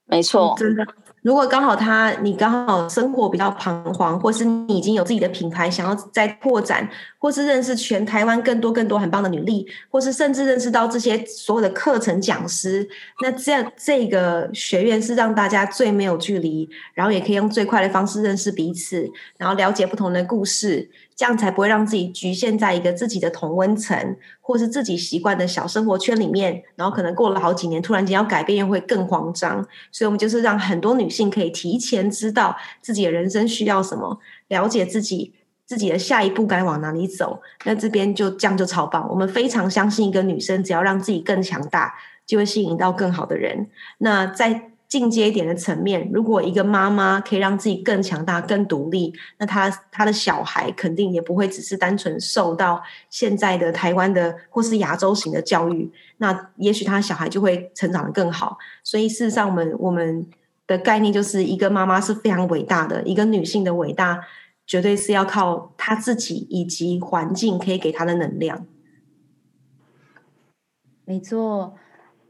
[0.09, 0.85] 没错，真的。
[1.23, 12.89] 如果刚好他，你刚好生活比较彷徨，或是你已经有自己的品牌，想要再扩展，或是认识全台湾更多更多很棒的女力，或是甚至认识到这些所有的课程讲师，
[13.21, 20.89] 那这样这个学院是让大家最没有距离，然后也可以用最快的方式认识彼此，然后了解不同的故事。
[21.19, 29.67] 这样才不会让自己局限在一个自己的同温层，或是自己习惯的小生活圈里面，然后可能过了好几年，突然间要改变又会更慌张。
[29.91, 35.35] 所以，我们就是让很多女性可以提前知道自己的人生需要什么，了解自己
[35.67, 37.43] 自己的下一步该往哪里走。
[37.65, 39.05] 那这边就这样就超棒。
[39.11, 41.93] 我们非常相信，一个女生只要让自己更强大，
[42.25, 43.67] 就会吸引到更好的人。
[43.99, 58.57] 那在进阶一点的层面，如果一个妈妈可以让自己更强大、更独立，那她她的小孩肯定也不会只是单纯受到现在的台湾的或是亚洲型的教育，那也许她小孩就会成长得更好。
[58.83, 60.27] 所以事实上，我们我们
[60.67, 64.23] 的概念就是一个妈妈是非常伟大的，一个女性的伟大，
[64.67, 68.67] 绝对是要靠她自己以及环境可以给她的能量。
[71.05, 71.75] 没错，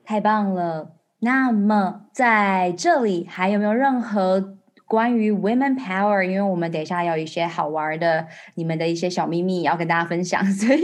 [0.04, 0.97] 太棒了。
[1.20, 6.22] 那么在这里还有没有任何关于 Women Power？
[6.22, 10.82] 因为我们等一下有一些好玩的，你们的一些小秘密要跟大家分享， 所以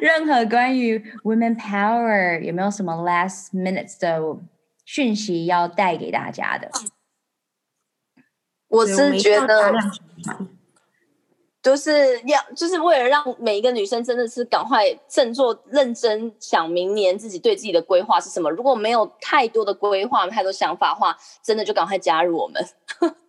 [0.00, 4.20] 任何关于 Women Power 有没有什么 last minutes 的
[4.84, 6.70] 讯息要带给大家的？
[8.68, 9.74] 我是觉得。
[11.62, 18.50] 就是要，就是为了让每一个女生真的是赶快振作、认真想明年自己对自己的规划是什么。
[18.50, 23.21] 如果没有太多的规划、太多想法的话，真的就赶快加入我们。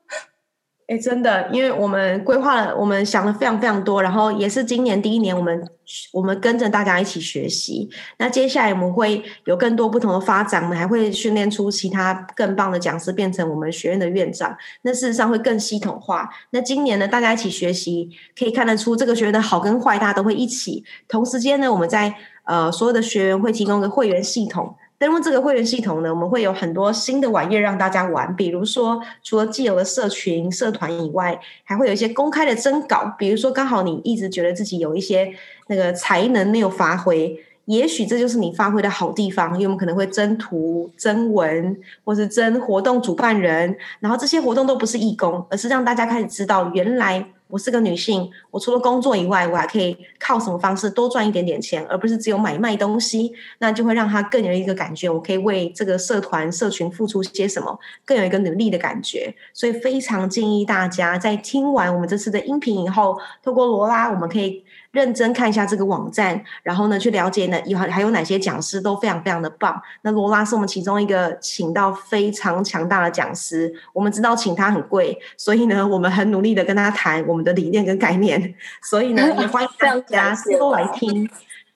[0.85, 5.65] 哎，真的，因为我们规划了，我们想了非常非常多，然后也是今年第一年，我们
[6.11, 7.89] 我们跟着大家一起学习。
[8.17, 14.55] 那接下来我们会有更多不同的发展，我们还会训练出其他更棒的讲师，变成我们学院的院长。
[14.81, 16.29] 那事实上会更系统化。
[16.49, 20.83] 那今年呢，大家一起学习，可以看得出这个学院的好跟坏，大家都会一起。
[21.07, 24.75] 同时间呢，我们在呃所有的学员会提供一个会员系统。
[25.03, 33.13] 登录这个会员系统呢，我们会有很多新的玩意儿让大家玩，比如说除了既有的社群、社团以外，还会有一些公开的征稿。
[33.17, 35.29] 比如说，刚好你一直觉得自己有一些
[35.67, 39.51] 那个才能没有发挥，也许这就是你发挥的好地方。
[39.55, 47.25] 因为我们可能会征图、征文，或是征活动主办人，然后这些活动都不是义工，而是让大家开始知道原来。
[47.53, 59.35] 我是个女性，我除了工作以外，我还可以靠什么方式多赚一点点钱，而不是只有买卖东西，那就会让她更有一个感觉，我可以为这个社团社群付出些什么，更有一个努力的感觉。
[59.53, 64.63] 所以非常建议大家在听完我们这次的音频以后，透过罗拉，我们可以。
[64.93, 69.81] 认真看一下这个网站，然后呢，去了解呢有还有哪些讲师都非常非常的棒。
[70.03, 78.55] 那罗拉是我们其中一个请到非常强大的讲师，我们知道请他很贵，所以呢，我们很努力的跟他谈我们的理念跟概念。
[78.81, 81.29] 所以呢，也欢迎大家都来听，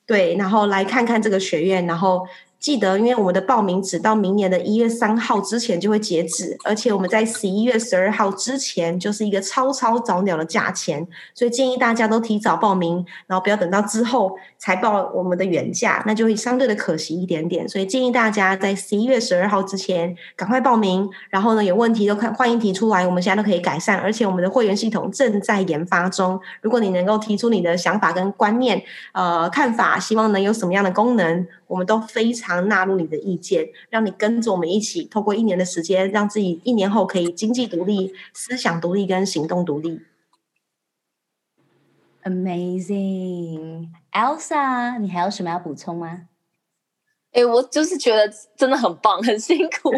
[0.06, 2.26] 对，然后来看看这个学院，然后。
[2.58, 17.68] 记得，因为我们的报名只到明年的一月三号之前就会截止，而且我们在十一月十二号之前就是一个超超早鸟的价钱，所以建议大家都提早报名，然后不要等到之后才报我们的原价，那就会相对的可惜一点点。
[17.68, 26.38] 所以建议大家在十一月十二号之前赶快报名，然后呢，有问题都看欢迎提出来，我们现在都可以改善，而且我们的会员系统正在研发中。
[26.60, 31.46] 如果你能够提出你的想法跟观念，呃，看法，希望能有什么样的功能。
[31.68, 40.00] 我们都非常常纳入你的意见，让你跟着我们一起，透过一年的时间，让自己一年后可以经济独立、思想独立跟行动独立。
[42.24, 46.27] Amazing，Elsa，你还有什么要补充吗？
[47.32, 49.92] 哎、欸，我就是觉得真的很棒，很辛苦。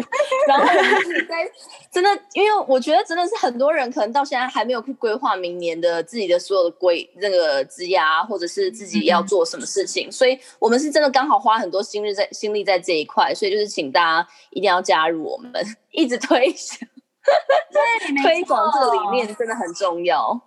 [0.47, 1.49] 然后在
[1.89, 10.09] 真的，因为我觉得真的是很多人可能到现在还没有去规划明年的自己的所有的规那个职压，或者是自己要做什么事情。
[10.09, 15.51] 嗯、所以我们是真的刚好花很多心力在心力在这一块，所以就是请大家一定要加入我们，
[15.91, 16.53] 一直推
[18.21, 20.39] 推广这个理念真的很重要。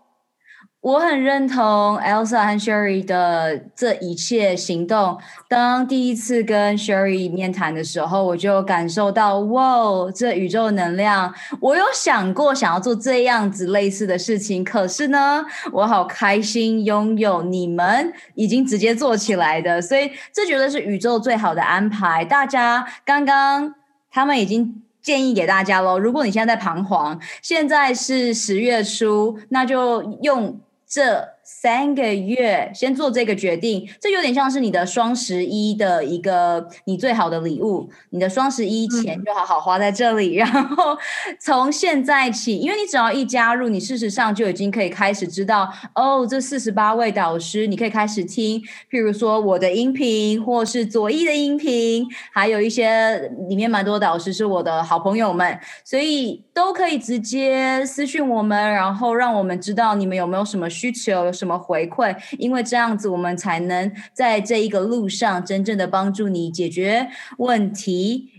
[0.84, 5.18] 我很认同 Elsa 和 Sherry 的这一切行动。
[5.48, 11.32] 当第一次跟 Sherry 面谈的时候，我就感受到，哇，这宇宙能量！
[11.58, 22.22] 我有想过想要做这样子类似的事情，可是呢，我好开心拥有你们已经直接做起来的，所以这绝对是宇宙最好的安排。
[22.26, 23.74] 大家刚刚
[24.10, 30.60] 他们已经建议给大家喽，如果你现在在彷徨，现在是十月初，那就用。
[30.94, 37.90] 这三个月先做这个决定，这有点像是你的双十一的一个你最好的礼物。
[38.10, 40.96] 你的双十一钱就好好花在这里，嗯、 然后
[41.40, 53.18] 从现在起，因为你只要一加入，你事实上就已经可以开始知道哦，这四十八位导师，你可以开始听，譬如说我的音频，或是左一的音频，还有一些
[53.48, 67.08] 里面蛮多导师是我的好朋友们，所以都可以直接私讯我们，然后让我们知道你们有没有什么需求，有什么回馈，因为这样子我们才能在这一个路上真正的帮助你解决
[67.38, 68.30] 问题。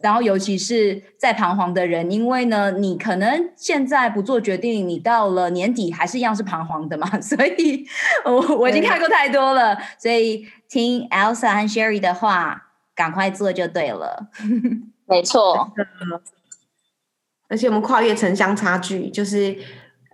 [0.00, 7.08] 然后，尤其是在彷徨的人，因为呢，你可能现在不做决定，你到了年底还是一样是彷徨的嘛。
[7.22, 7.86] 所以
[8.24, 14.30] 我我已经看过太多了，所以听 Elsa 和 Sherry 的话，赶快做就对了。
[15.06, 15.72] 没错，
[17.48, 19.56] 而且我们跨越城乡差距，就是。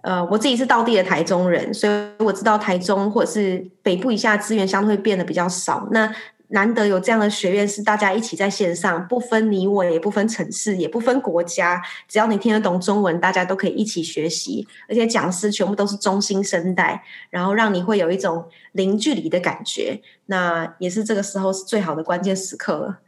[0.09, 5.87] 呃，我自己是道地的台中人，所以我知道台中或者是北部以下资源相对变得比较少。
[5.91, 6.11] 那
[6.47, 14.67] 难得有这样的学院，是大家一起在线上，不分你我，也不分城市，也不分国家，只要你听得懂中文，大家都可以一起学习。
[14.89, 20.01] 而且讲师全部都是中心声带，然后让你会有一种零距离的感觉。
[20.25, 23.01] 那也是这个时候是最好的关键时刻了。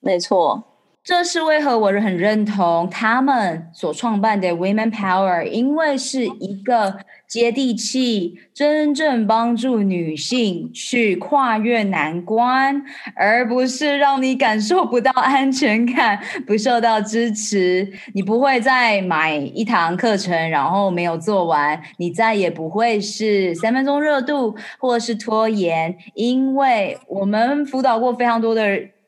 [0.00, 0.71] 没错。
[1.04, 6.96] 这是为何我是很认同他们所创办的 Women Power，因为是一个
[7.26, 12.80] 接地气、真正帮助女性去跨越难关，
[13.16, 17.92] 而不是让你感受不到安全感、不受到支持。
[18.14, 28.62] 你不会再买一堂课程，然后没有做完，你再也不会是三分钟热度或是拖延，因为我们辅导过非常多的。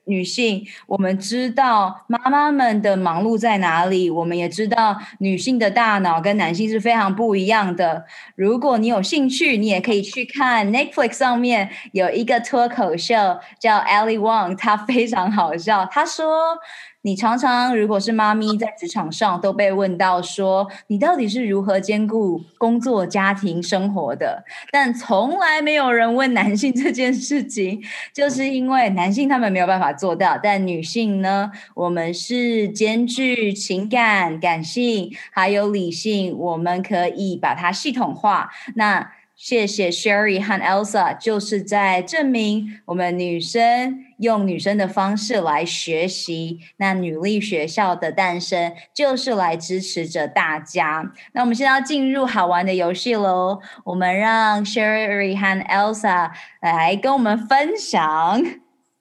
[0.04, 8.04] 女性，我们知道妈妈们的忙碌在哪里，我们也知道女性的大脑跟男性是非常不一样的。
[8.34, 13.14] 如果你有兴趣，你也可以去看 Netflix 上面有一个脱口秀
[13.58, 15.86] 叫 Ali Wong，他非常好笑。
[15.86, 16.58] 他说。
[17.06, 24.42] 你常常如果是妈咪，在职场上都被问到说，你到底是如何兼顾工作、家庭、生活的？
[24.72, 27.82] 但从来没有人问男性这件事情，
[28.14, 38.50] 就是因为男性他们没有办法做到，但女性呢，我们是兼具情感、感性还有理性，我们可以把它系统化。
[38.76, 46.58] 那谢谢 Sherry 和 Elsa，就是在证明我们女生用女生的方式来学习。
[46.78, 51.12] 那女力学校的诞生，就是来支持着大家。
[51.32, 53.60] 那我们现在要进入好玩的游戏喽。
[53.84, 58.42] 我们让 Sherry 和 Elsa 来跟我们分享，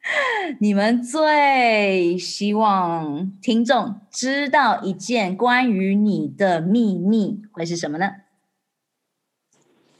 [0.60, 8.12] 你们最希望听众知道一件关于你的秘密，会是什么呢？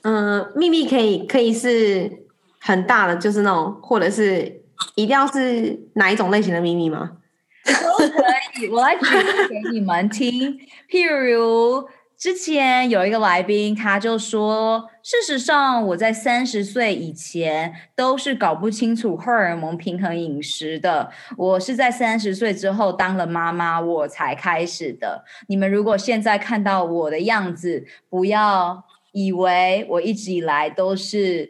[0.02, 2.26] 嗯，秘密可以可以是
[2.60, 4.63] 很大的，就是那种，或者是
[4.96, 7.18] 一定要是哪一种类型的秘密吗？
[7.66, 8.24] 都可
[8.62, 10.58] 以，我来举例给你们听。
[10.90, 25.24] 譬如之前有一个来宾，他就说，事实上我在三十岁以前都是搞不清楚荷尔蒙平衡饮食的，我是在三十岁之后当了妈妈，我才开始的。
[25.48, 28.86] 你们如果现在看到我的样子，不要。
[29.16, 31.48] 以为我一直以来都是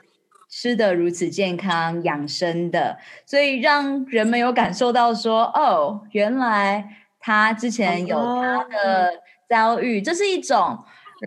[0.56, 2.96] 吃的如此健康养生的，
[3.26, 6.88] 所以让人们有感受到说，哦，原来
[7.20, 9.14] 他之前有他的
[9.50, 10.78] 遭遇，这是一种。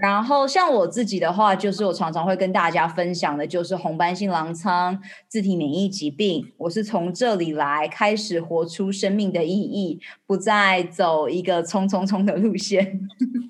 [0.00, 4.96] 然后像我自己的话，就是我常常会跟大家分享的，就是红斑性狼疮、
[5.26, 6.52] 自体免疫疾病。
[6.58, 13.00] 我是从这里来开始活出生命的意义，不再走一个冲冲冲的路线。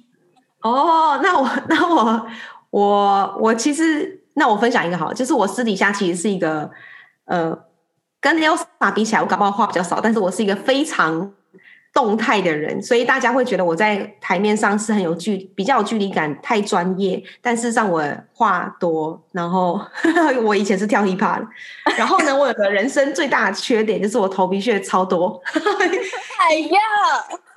[0.64, 2.26] 哦，那我那我。
[2.70, 6.70] 我我其实，那我分享一个好，就是我私底下其实是一个，
[7.24, 7.58] 呃，
[8.20, 11.32] 跟 Elsa 比起来，我搞不好话比较少，但是我是一个非常
[11.94, 19.80] 动态的人，所以大家会觉得我在台面上是很有距，比较有距离感，太专业，但事实上我话多，然后
[20.44, 21.46] 我以前是跳 hiphop 的，
[21.96, 25.40] 然后呢，我有个人生最大的缺点就是我头皮屑超多，
[26.38, 26.78] 哎呀，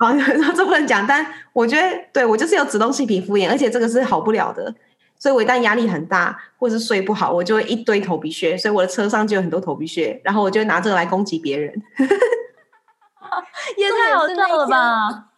[0.00, 0.16] 啊，
[0.56, 4.74] 这不能讲，但我觉得对我就是有脂漏性皮肤炎，而且这个是好不了的。
[5.20, 11.70] 所以我一旦压力很大，或是睡不好，我就会一堆头皮屑，所以我的车上就有很多头皮屑，然后我就拿这个来攻击别人，
[13.76, 15.29] 也太好笑了吧！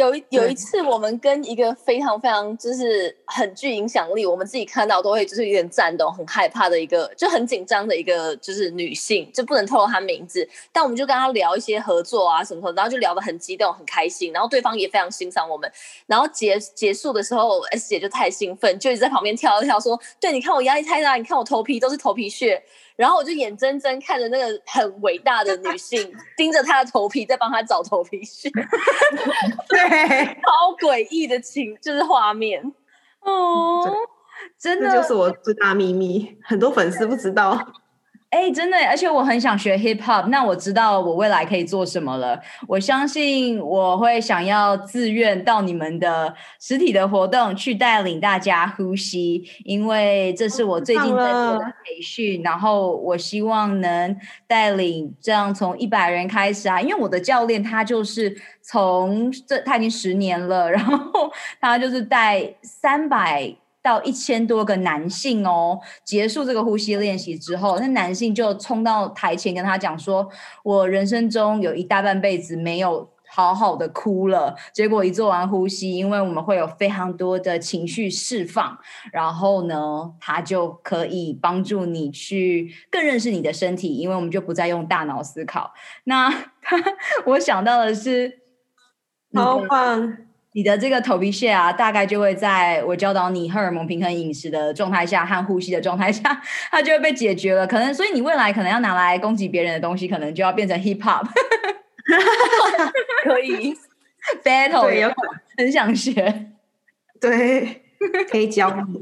[0.00, 10.48] 有一有一次，我们跟一个非常非常就是很具影响力，我们自己看到都会就是有点颤抖、很害怕的一个，就很紧张的一个就是女性，就不能透露她名字。
[10.72, 14.32] 但我们就跟她聊一些合作啊什么什么，然后就聊得很激动、很开心。
[14.32, 15.70] 然后对方也非常欣赏我们。
[16.06, 22.62] 然后结结束的时候，S 姐就太兴奋，就一直在旁边跳一跳，说：“对，你看我压力太大，你看我头皮都是头皮屑。”
[23.00, 28.50] 然后我就眼睁睁看着那个很伟大的女性 盯着她的头皮，在帮她找头皮屑，
[29.70, 29.78] 对，
[30.44, 32.62] 超诡异的情，就是画面
[33.20, 33.82] 哦，
[34.58, 37.58] 真的，这就是我最大秘密，很多粉丝不知道。
[38.30, 42.40] 哎，真的，而且我很想学 hip hop，那我知道我未来可以做什么了。
[42.68, 52.40] 我相信我会想要自愿到你们的实体的活动去带领大家呼吸，因为这是我最近在做的培训。
[52.44, 54.16] 然后我希望能
[54.46, 63.56] 带领这样从一百人开始啊，因为我的教练他就是从这他已经十年了， 然后他就是带三百。
[63.82, 70.28] 到一千多个男性哦，结束这个呼吸练习之后，那男性就冲到台前跟他讲说
[70.62, 78.78] ：“我人生中有一大半辈子没有好好的哭了。”结果一做完呼吸，因为我们会有非常多的情绪释放，
[79.12, 85.72] 然后呢，他就可以帮助你去更认识你的身体，因为我们就不再用大脑思考。
[86.04, 86.30] 那
[87.24, 88.40] 我想到的是，
[89.32, 90.29] 好棒。
[90.52, 96.42] 你的这个头皮屑啊，大概就会在我教导你荷尔蒙平衡饮食的状态下和呼吸的状态下，
[96.72, 97.64] 它就会被解决了。
[97.64, 101.24] 可能，所以你未来可能要拿来攻击别人的东西，可能就要变成 hip hop。
[103.22, 103.76] 可以
[104.42, 105.14] battle，也
[105.56, 106.50] 很想学。
[107.20, 107.82] 对，
[108.28, 109.00] 可以教你。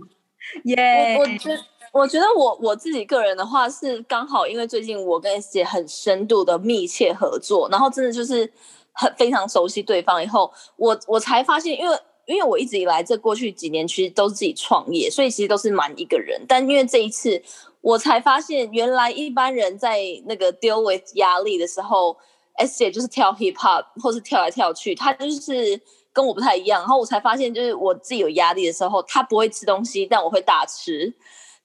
[0.71, 1.19] 耶、yeah！
[1.19, 1.61] 我我觉得，
[1.93, 8.53] 我觉得我我自己个人的话是刚好，因为最近我跟 S 姐很深度的密切合作，然后真的就是。
[9.01, 16.45] 很非常熟悉对方以后，我我才发现，因为因为我一直以来这过去几年其实都是自己创业，所以其实都是蛮一个人。
[16.49, 17.41] 但因为这一次，
[17.81, 22.17] 我才发现原来一般人在那个 deal with 压力的时候
[22.57, 25.81] ，S 姐就是跳 hip hop 或是跳来跳去，她就是
[26.13, 26.81] 跟我不太一样。
[26.81, 31.15] 然后我才发现，就是我自己有压力的时候，她不会吃东西，但我会大吃。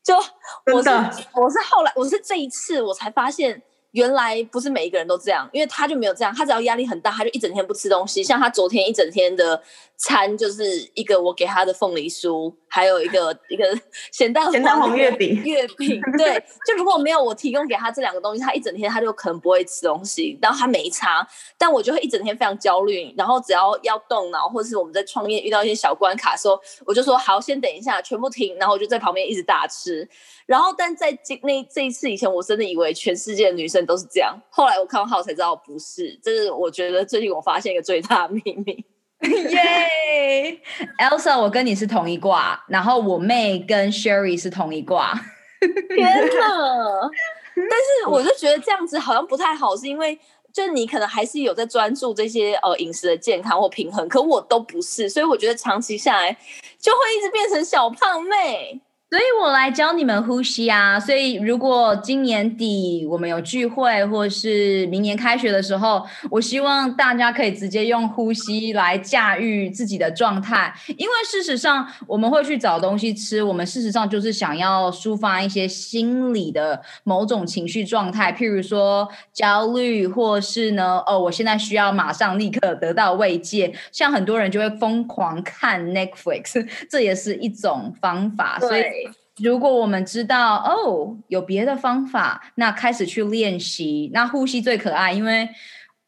[0.03, 0.15] 就
[0.71, 0.89] 我是
[1.33, 3.63] 我是后来我是这一次我才发现。
[3.93, 6.33] 原来不是每一个人都这样，因为他就没有这样。
[6.35, 8.23] 他只要压力很大，他就一整天不吃东西。
[8.23, 9.61] 像他昨天一整天的
[9.97, 10.63] 餐就是
[10.95, 13.63] 一个我给他的凤梨酥，还有一个一个
[14.11, 16.01] 咸蛋咸蛋黄月饼月饼。
[16.17, 20.35] 对，就如果没有我提供给他这两个东西，他一整天他就可能不会吃东西。
[20.41, 23.13] 然后他没差，但我就会一整天非常焦虑。
[23.15, 28.57] 然后只要要动脑，或是我们在创业遇到一些小关卡的时候，我就说好，先等一下，全部停。
[28.57, 30.09] 然后我就在旁边一直大吃。
[30.47, 34.35] 然后，但在这那这一次以前，我真的以为全世界的女生都是这样。
[34.49, 38.83] 后来我看到号才知道不是，这是我觉得最近我发现一个最大的秘密。
[39.49, 40.59] 耶
[40.99, 45.13] ，Elsa，我跟你是同一卦，然后我妹跟 Sherry 是同一卦。
[45.95, 47.09] 天哪！
[47.55, 50.19] 但是我就觉得这样子好像不太好，是因为
[50.51, 56.35] 就你可能还是有在专注这些呃饮食的健康或平衡，可我都不是，所以我觉得长期下来
[56.79, 58.81] 就会一直变成小胖妹。
[59.13, 60.99] 所以我来教你们呼吸啊！
[60.99, 70.73] 所以如果今年底我们有聚会，或是明年开学的时候，我希望大家可以直接用呼吸来驾驭自己的状态。
[70.97, 83.71] 因为事实上，我们会去找东西吃，我们事实上就是想要抒发一些心理的某种情绪状态，譬如说焦虑，或是呢，哦，我现在需要马上立刻得到慰藉。
[83.91, 88.57] 像很多人就会疯狂看 Netflix，这也是一种方法。
[88.59, 89.02] 所以。
[89.41, 94.11] 如果我们知道哦，有别的方法，那开始去练习。
[94.13, 95.49] 那呼吸最可爱，因为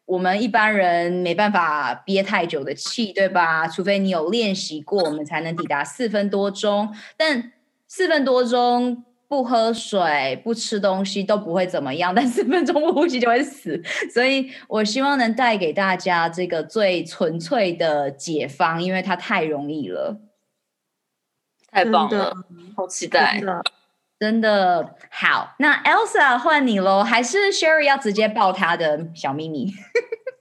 [0.04, 3.66] 我们一般人没办法憋太久的气，对吧？
[3.66, 6.94] 除非你有练习过，我们才能抵达四分多钟。
[7.16, 7.52] 但
[7.88, 13.82] 四分多钟不喝水、不吃东西都不会怎么样，但四分钟不呼吸就会死。
[14.14, 20.20] 所以我希望能带给大家这个最纯粹的解方，因为它太容易了。
[21.70, 22.34] 太棒了，
[22.76, 23.38] 好期待！
[23.38, 23.62] 真的，
[24.18, 25.54] 真的好。
[25.58, 29.72] 那 Elsa 换你喽，还是 Sherry 要直接爆他的小秘密？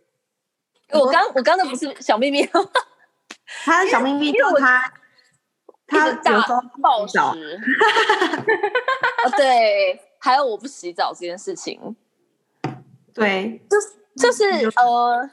[0.94, 2.48] 我刚我刚才不是小秘密，
[3.66, 4.94] 他的小秘密就是他
[5.88, 6.40] 他大
[6.82, 7.20] 暴食。
[7.20, 7.36] 哦，
[9.36, 11.96] 对，还有我不洗澡这件事情。
[13.14, 15.30] 对，就是就是呃。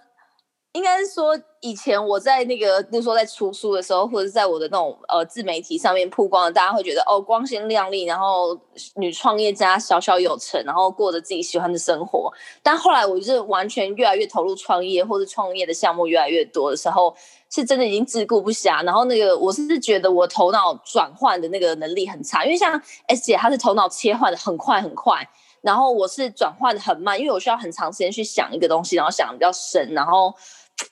[0.72, 8.58] 应该是说，以前我在那个，比如说在出书的时候，或者在我的那种呃自媒体上面曝光，大家会觉得哦光鲜亮丽，然后
[8.96, 12.32] 女创业家小小有成，然后过着自己喜欢的生活。
[12.62, 17.14] 但后来我就是完全越来越投入创业，或者创业的项目越来越多的时候，
[17.50, 18.82] 是真的已经自顾不暇。
[18.82, 25.28] 然后那个我是觉得我头脑转换的那个能力很差，因为像 S 姐她是头脑切换的很快很快。
[25.60, 30.34] 然后我是转换的很慢，因为我需要很长时间去想一个东西，然后想的比较深，然后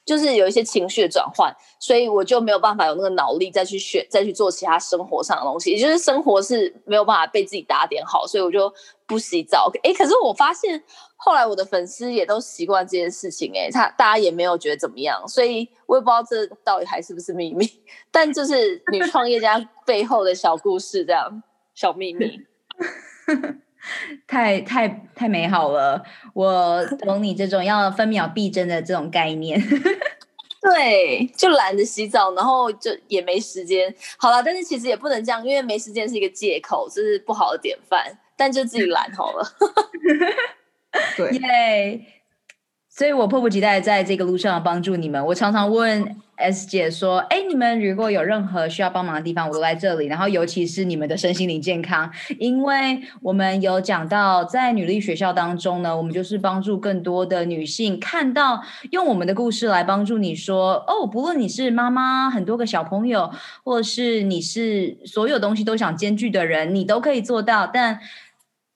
[0.04, 8.72] 就是有一些情绪的转换，所以我就没有办法有那个脑力再去选，再去做其他生活上的东西，也就是生活是没有办法被自己打点好，所以我就
[9.06, 9.70] 不洗澡。
[9.82, 10.82] 哎，可是我发现
[11.16, 17.66] 后来我的粉丝也都习惯这件事情，哎，他大家也没有觉得怎么样，所以我也不知道这到底还是不是秘密，
[18.10, 21.42] 但就是女创业家背后的小故事，这样
[21.74, 22.40] 小秘密。
[24.26, 26.02] 太太太美好了，
[26.34, 29.60] 我 懂你这种要分秒必争的这种概念。
[30.62, 33.94] 对，就懒得洗澡，然后就也没时间。
[34.18, 38.18] 好了，但是其实也不能这样，因为没时间是一个借口，这是不好的典范。
[38.36, 39.46] 但就自己懒好了。
[41.16, 42.00] 对，耶、yeah！
[43.00, 45.24] 所以我迫不及待在这个路上帮助你们。
[45.24, 46.16] 我常常问。
[46.36, 50.06] S 姐说：“哎，你们如果有任何需要帮忙的地方，我都在这里。
[50.06, 63.30] 然后，尤其是你们的身心灵健康，因为我们有讲到，在女力学校当中呢，我们就是帮助更多的女性看到，用我们的故事来帮助你说，哦，不论你是妈妈，很多个小朋友，
[63.62, 67.66] 或是你是所有东西都想兼具的人，你都可以做到。
[67.66, 68.00] 但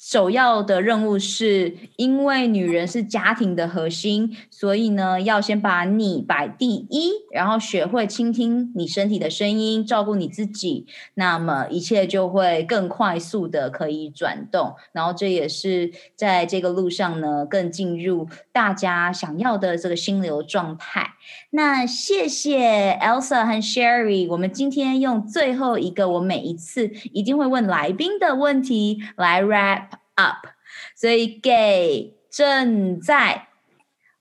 [0.06, 14.74] 首要的任务是，因为女人是家庭的核心，所以呢，要先把你摆第一，然后学会倾听你身体的声音，照顾你自己，那么一切就会更快速的可以转动。
[14.92, 21.14] 然后这也是在这个路上呢，更进入大家想要的这个心流状态。
[21.48, 30.48] 那谢谢 Elsa 和 Sherry，我们今天用最后一个我每一次一定会问来宾的问题来 wrap up，
[30.96, 33.48] 所以给正在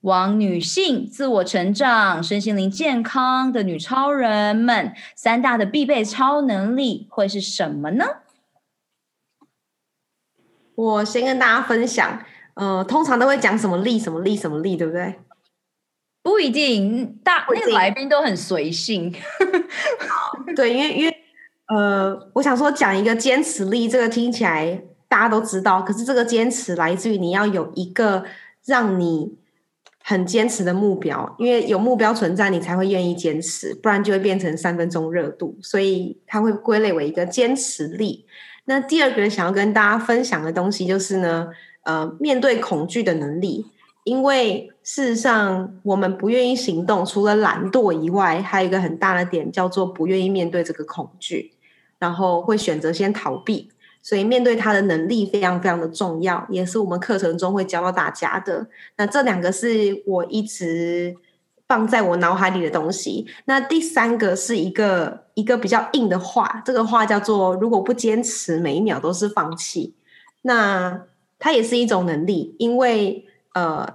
[0.02, 8.04] 往女性自我成长、身心灵健康的女超人们，三大的必备超能力会是什么呢？
[10.74, 12.24] 我先跟大家分享，
[12.54, 15.20] 呃，通常都会讲什么力、什么力、什么力，对不对？
[16.22, 19.14] 不一定，大那个来宾都很随性。
[20.56, 21.16] 对，因为因为
[21.68, 24.82] 呃，我想说讲一个坚持力，这个听起来
[25.14, 28.24] 大家都知道，可是这个坚持来自于你要有一个
[28.64, 29.36] 让你
[30.02, 35.56] 很坚持的目标，因为有目标存在，你才会愿意坚持，不然就会变成三分钟热度。
[35.62, 38.26] 所以它会归类为一个坚持力。
[38.64, 41.46] 那第二个想要跟大家分享的东西就是呢，
[41.84, 43.66] 呃，面对恐惧的能力。
[44.02, 51.52] 因为事实上，我们不愿意行动，除了懒惰以外，还有一个很大的点叫做不愿意面对这个恐惧，
[52.00, 53.70] 然后会选择先逃避。
[54.04, 58.64] 所以面对它的能力非常非常的重要，也是我们课程中会教到大家的。
[58.96, 61.16] 那这两个是我一直
[61.66, 63.26] 放在我脑海里的东西。
[63.46, 69.94] 那第三个是一个一个比较硬的话，这个话叫做：如果不坚持，每一秒都是放弃。
[70.42, 71.06] 那
[71.38, 73.26] 它也是一种能力，因为。
[73.54, 73.88] 呃，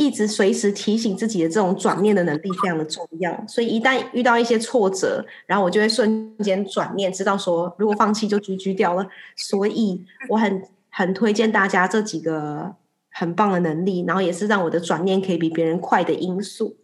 [0.00, 9.06] 一直随时提醒自己的这种转念的能力非常的重要，所以一旦遇到一些挫折，然后我就会瞬间转念，知道说如果放弃就 GG 掉了。
[9.36, 12.74] 所以我很很推荐大家这几个
[13.10, 16.78] 很棒的能力，然后也是让我的转念可以比别人快的因素。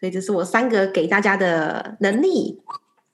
[0.00, 2.60] 所以这是我三个给大家的能力。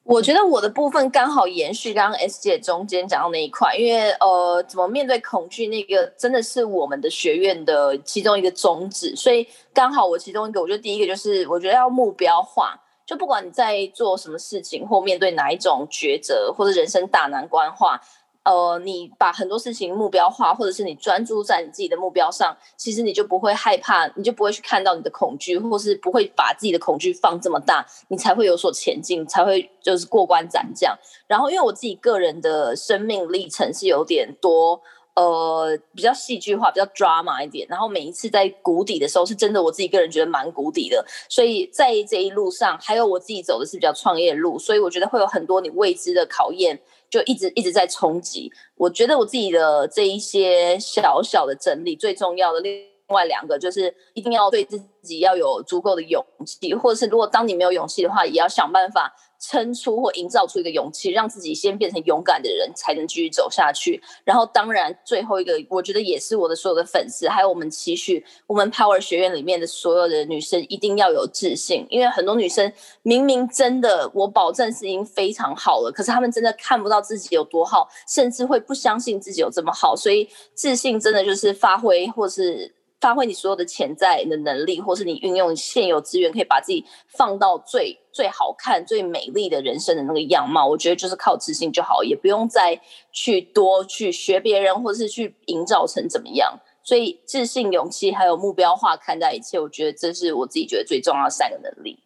[0.04, 17.98] 我觉得我的部分刚好延续刚刚 S 姐中间讲到那一块，因为呃，怎么面对恐惧，那个真的是我们的学院的其中一个宗旨，所以刚好我其中一个，我觉得第一个就是我觉得要目标化，就不管你在做什么事情或面对哪一种抉择或者人生大难关化。
[18.44, 30.94] 呃，你把很多事情目标化，或者是你专注在你自己的目标上，其实你就不会害怕，你就不会去看到你的恐惧，或是不会把自己的恐惧放这么大，你才会有所前进，才会就是过关斩将。
[31.26, 34.78] 然后，因为我自己个人的生命历程是有点多，
[35.14, 37.66] 呃，比较戏剧化，比较 drama 一点。
[37.70, 41.02] 然后每一次在谷底的时候，是真的我自己个人觉得蛮谷底的。
[41.30, 46.78] 所以在这一路上，还有我自己走的是比较创业路，所以我觉得会有很多你未知的考验。
[47.14, 59.14] 就一直一直在冲击，我觉得我自己的这一些小小的整理，最重要的另外两个就是一定要对自己要有足够的勇气，或者是如果当你没有勇气的话，也要想办法。
[59.38, 64.02] 撑出或营造出一个勇气，让自己先变成勇敢的人，才能继续走下去。
[64.24, 71.86] 然后，当然，最后一个，我觉得也是我的所有的粉丝，还有我们期许我们 Power 学院里面的所有的女生，一定要有自信。
[71.90, 72.72] 因为很多女生
[73.02, 79.94] 明明真的，我保证是已经非常好了，可是她们真的看不到自己有多好，甚至会不相信自己有这么好。
[79.94, 82.74] 所以，自信真的就是发挥，或是。
[83.04, 90.66] 发挥你所有的潜在的能力，或是你运用现有资源，可以把自己放到最最好看、最美丽的人生的那个样貌。
[90.66, 92.80] 我觉得就是靠自信就好，也不用再
[93.12, 96.58] 去多去学别人，或是去营造成怎么样。
[96.82, 102.02] 所以，自信、勇气还有目标化看待一切，我觉得这是我自己觉得最重要的三个能力。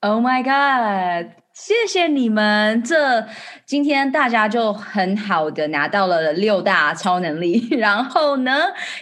[0.00, 1.32] Oh my god！
[1.60, 3.26] 谢谢你们，这
[3.66, 8.52] 今天大家就很好的拿到了六大超能力，然后呢，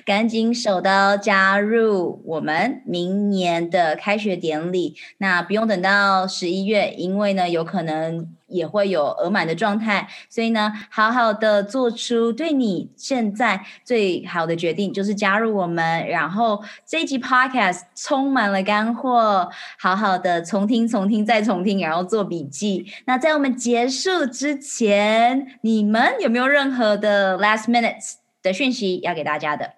[0.06, 4.96] 赶紧手刀加入我们明年的开学典礼。
[5.18, 8.26] 那不用等到十一月，因为呢，有可能。
[8.46, 16.06] 也会有额满的状态，所以呢，好好的做出对你现在最好的决定，就是加入我们。
[16.06, 22.86] 然后这一集 Podcast 充满了干货，好好的重听、重听再重听，然后做笔记。
[23.06, 29.72] 那在我们结束之前，你们有没有任何的 last minutes 的讯息要给大家的？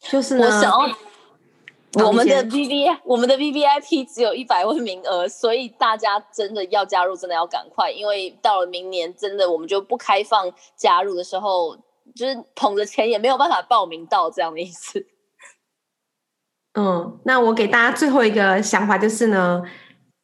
[0.00, 0.38] 就是。
[0.38, 0.72] 我想
[1.94, 11.76] 我们的 V V 我们的 V V I P 只有一百位名额，所以大家真的要加入，真的要赶快，因为到了明年，真的我们就不开放加入的时候，
[12.14, 15.06] 就是捧着钱也没有办法报名到这样的意思。
[16.74, 19.62] 嗯，那我给大家最后一个想法就是呢。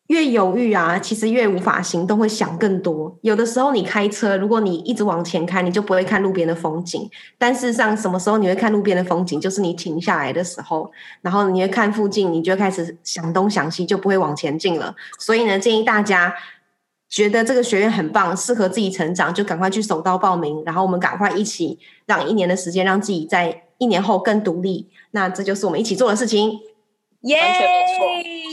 [0.09, 3.16] 越犹豫啊，其实越无法行动，会想更多。
[3.22, 7.09] 有的时候你开车，如果你一直往前开，你就不会看路边的风景。
[7.38, 9.40] 但事实上，什么时候你会看路边的风景？
[9.40, 10.90] 就是你停下来的时候，
[11.22, 14.94] 然后你会看附近，你就开始想东想西，就不会往前进了。
[15.18, 16.34] 所以呢，建议大家
[17.09, 20.62] 觉得这个学院很棒，适合自己成长，就赶快去手刀报名。
[20.66, 24.90] 然后我们赶快一起让一年的时间，让自己在一年后更独立。
[25.12, 26.61] 那这就是我们一起做的事情。
[27.22, 28.43] 耶，完全没错。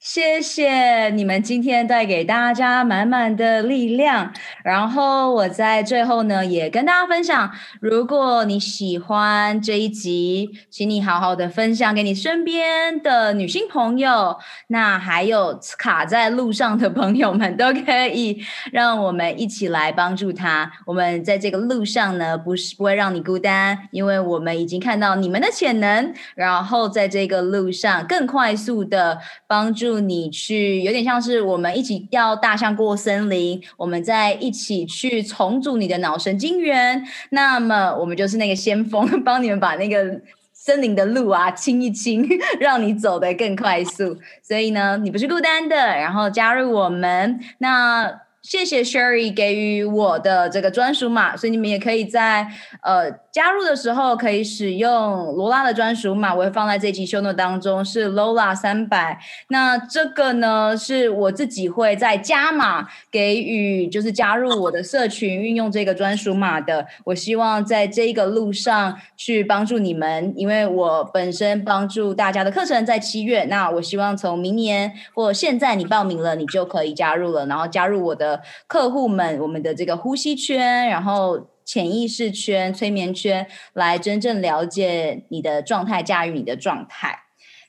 [0.00, 4.32] 谢谢你们今天带给大家满满的力量。
[4.64, 14.38] 然后我在最后呢，也跟大家分享，如果你喜欢这一集，请你好好的分享给你身边的女性朋友。
[14.68, 18.42] 那还有卡在路上的朋友们，都可以
[18.72, 20.72] 让我们一起来帮助他。
[20.86, 29.89] 我们在这个路上呢，不是不会让你孤单，因为我们已经看到你们的潜能，然后在这个路上更快速的帮助。
[29.98, 37.02] 你去有点像是我们一起要大象过森林，我们再一起去重组你的脑神经元。
[37.30, 40.20] 那么我们就是那个先锋， 帮你们把那个
[40.52, 42.28] 森林的路啊清一清，
[42.60, 44.16] 让你走得更快速。
[44.42, 48.20] 所以呢，你不是孤单的，然后加入我们那。
[48.42, 52.48] 谢谢 Sherry 给予我的这个专属码，所以你们也可以在
[52.82, 59.20] 呃加入的时候可以使用罗拉的专属码，我会放在这期 show note 当中，是 Lola 三百。
[59.48, 66.86] 那这个呢是我自己会在加码给予，就是加入我的社群运用这个专属码的。
[67.04, 78.29] 我希望在这个路上去帮助你们，因为我本身帮助大家的课程在七月，那我希望从明年或现在你报名了，你就可以加入了，然后加入我的。
[78.66, 87.20] 客户们，我们的这个呼吸圈，然后潜意识圈、催眠圈，来真正了解你的状态，驾驭你的状态。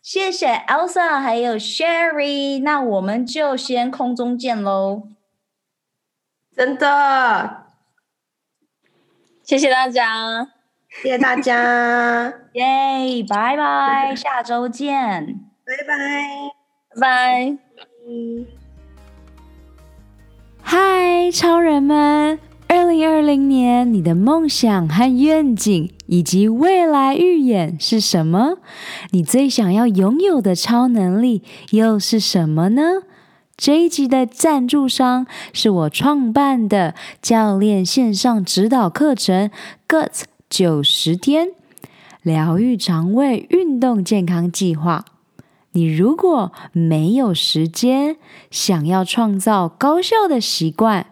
[0.01, 5.03] 谢谢 Elsa 还有 Sherry，那我们就先空中见喽。
[6.55, 7.67] 真的，
[9.43, 10.49] 谢谢大家，
[11.01, 15.95] 谢谢大家， 耶，拜拜，下周见，拜拜，
[16.99, 18.60] 拜拜。
[20.73, 22.39] 嗨，超人们！
[22.69, 28.53] 二零二零年，你的梦想和愿景以及未来预演是什么？
[29.09, 33.01] 你最想要拥有的超能力又是什么呢？
[33.57, 39.51] 这一集的赞助商是我创办的教练线上指导课程
[39.89, 41.49] “GUTS 九十天
[42.21, 45.03] 疗愈肠胃运动健康计划”。
[45.73, 48.17] 你如果没有时间，
[48.49, 51.07] 想要创造高效的习惯，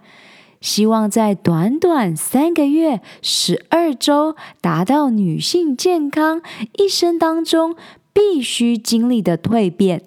[0.60, 6.42] 希望在短短三个月、十二周达到女性健康
[6.78, 7.76] 一生当中
[8.12, 10.02] 必须经历的蜕变，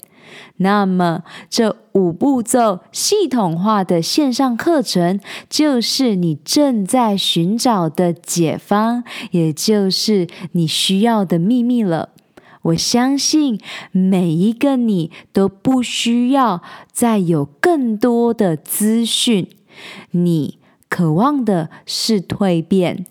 [0.58, 12.10] 那么这五步骤系统化的线上课程就是你正在寻找的解方，也就是你需要的秘密了。
[12.62, 13.60] 我相信
[13.90, 19.48] 每一个你都不需要再有更多的资讯。
[20.12, 20.58] 你
[20.88, 23.06] 渴望的是蜕变。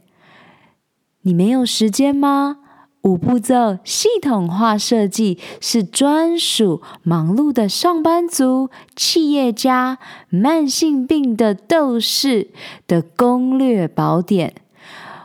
[1.23, 2.57] 你没有时间吗？
[3.01, 9.97] 五步骤系统化设计是专属忙碌的上班族、企业家、
[10.29, 12.51] 慢性病的斗士
[12.85, 14.53] 的攻略宝典。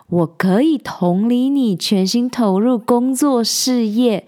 [0.09, 4.26] 我可以同理你全心投入工作事业，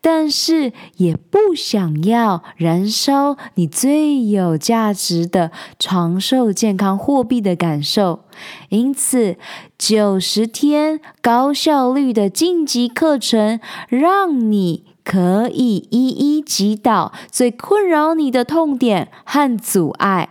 [0.00, 8.24] 但是也不想要燃烧你最有价值的长寿健康货币的感受。
[8.70, 9.36] 因此，
[9.78, 20.28] 九十天高效率的晋级课程，让你可以一一击倒最困扰你的痛点和阻碍。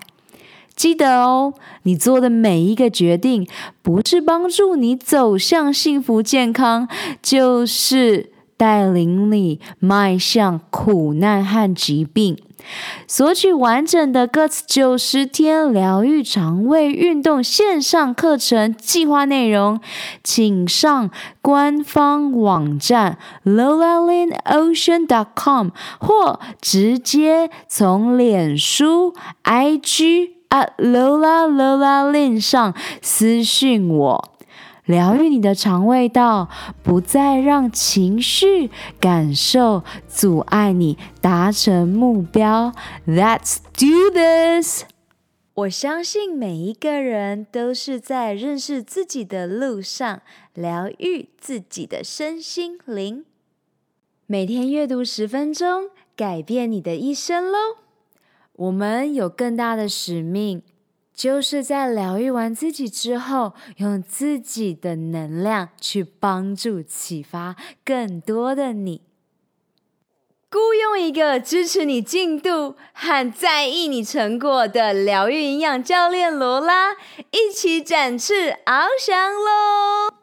[0.80, 1.54] 记得哦，
[1.84, 3.46] 你做的每一个决定，
[3.82, 6.88] 不是帮助你走向幸福健康，
[7.22, 12.38] 就是带领你迈向苦难和疾病。
[13.08, 19.82] 索取完整的 Guts 九十天疗愈肠胃运动线上课程计划内容，
[20.24, 21.12] 请上
[21.42, 29.14] 官方网站 lola lin ocean dot com，或直接从脸书
[29.44, 30.39] IG。
[30.50, 32.74] 啊，Lola Lola Lin 上
[33.04, 34.32] 私讯我，
[34.86, 36.50] 疗愈你的肠胃道，
[36.82, 42.74] 不再让情绪感受阻碍你达成目标。
[43.08, 44.86] Let's do this！
[45.54, 50.22] 我相信每一个人都是在认识自己的路上，
[50.56, 53.24] 疗愈自己的身心灵。
[54.26, 57.58] 每天阅读十分钟，改变你的一生喽！
[58.60, 60.62] 我们有更大的使命，
[61.14, 67.55] 就是在疗愈完自己之后，用自己的能量去帮助、启发
[67.86, 69.01] 更多的你。
[70.51, 76.93] 雇佣一个支持你进度和在意你成果的疗愈营养教练罗拉，
[77.32, 80.14] 一起展翅翱翔喽！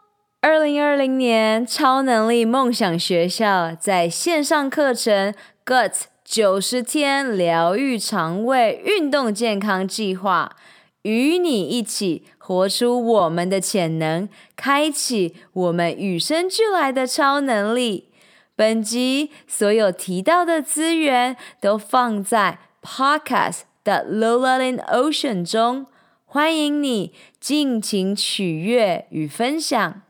[0.42, 5.32] 二零二零年超能力梦想学校在线上课程
[5.64, 6.15] Guts。
[6.28, 10.56] 九十天疗愈肠胃运动健康计划，
[11.02, 18.08] 与你一起活出我们的潜能，开启我们与生俱来的超能力。
[18.56, 25.86] 本集所有提到的资源都放在 Podcast 的 Lola in Ocean 中，
[26.24, 30.02] 欢迎你尽情取悦与分享。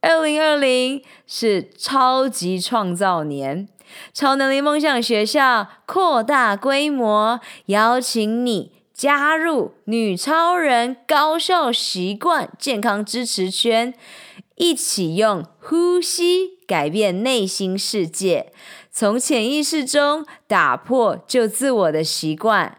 [0.00, 3.68] 二零二零是超级创造年。
[4.12, 13.94] 超能力梦想学校扩大规模，邀请你加入女超人高效习惯健康支持圈，
[14.56, 18.52] 一起用呼吸改变内心世界，
[18.90, 22.78] 从潜意识中打破旧自我的习惯。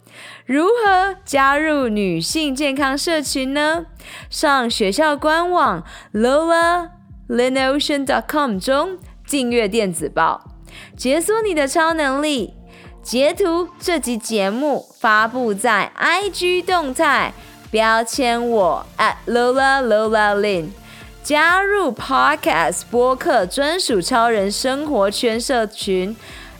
[0.45, 3.85] 如何加入女性健康社群呢？
[4.29, 10.43] 上学校官网 lolalinnocean.com 中订阅电子报，
[10.97, 12.55] 解锁你的超能力。
[13.03, 17.33] 截图这集节目发布在 IG 动态，
[17.71, 20.71] 标签我 at lola lola lin，
[21.23, 26.17] 加入 Podcast 播客专属超人生活圈社群。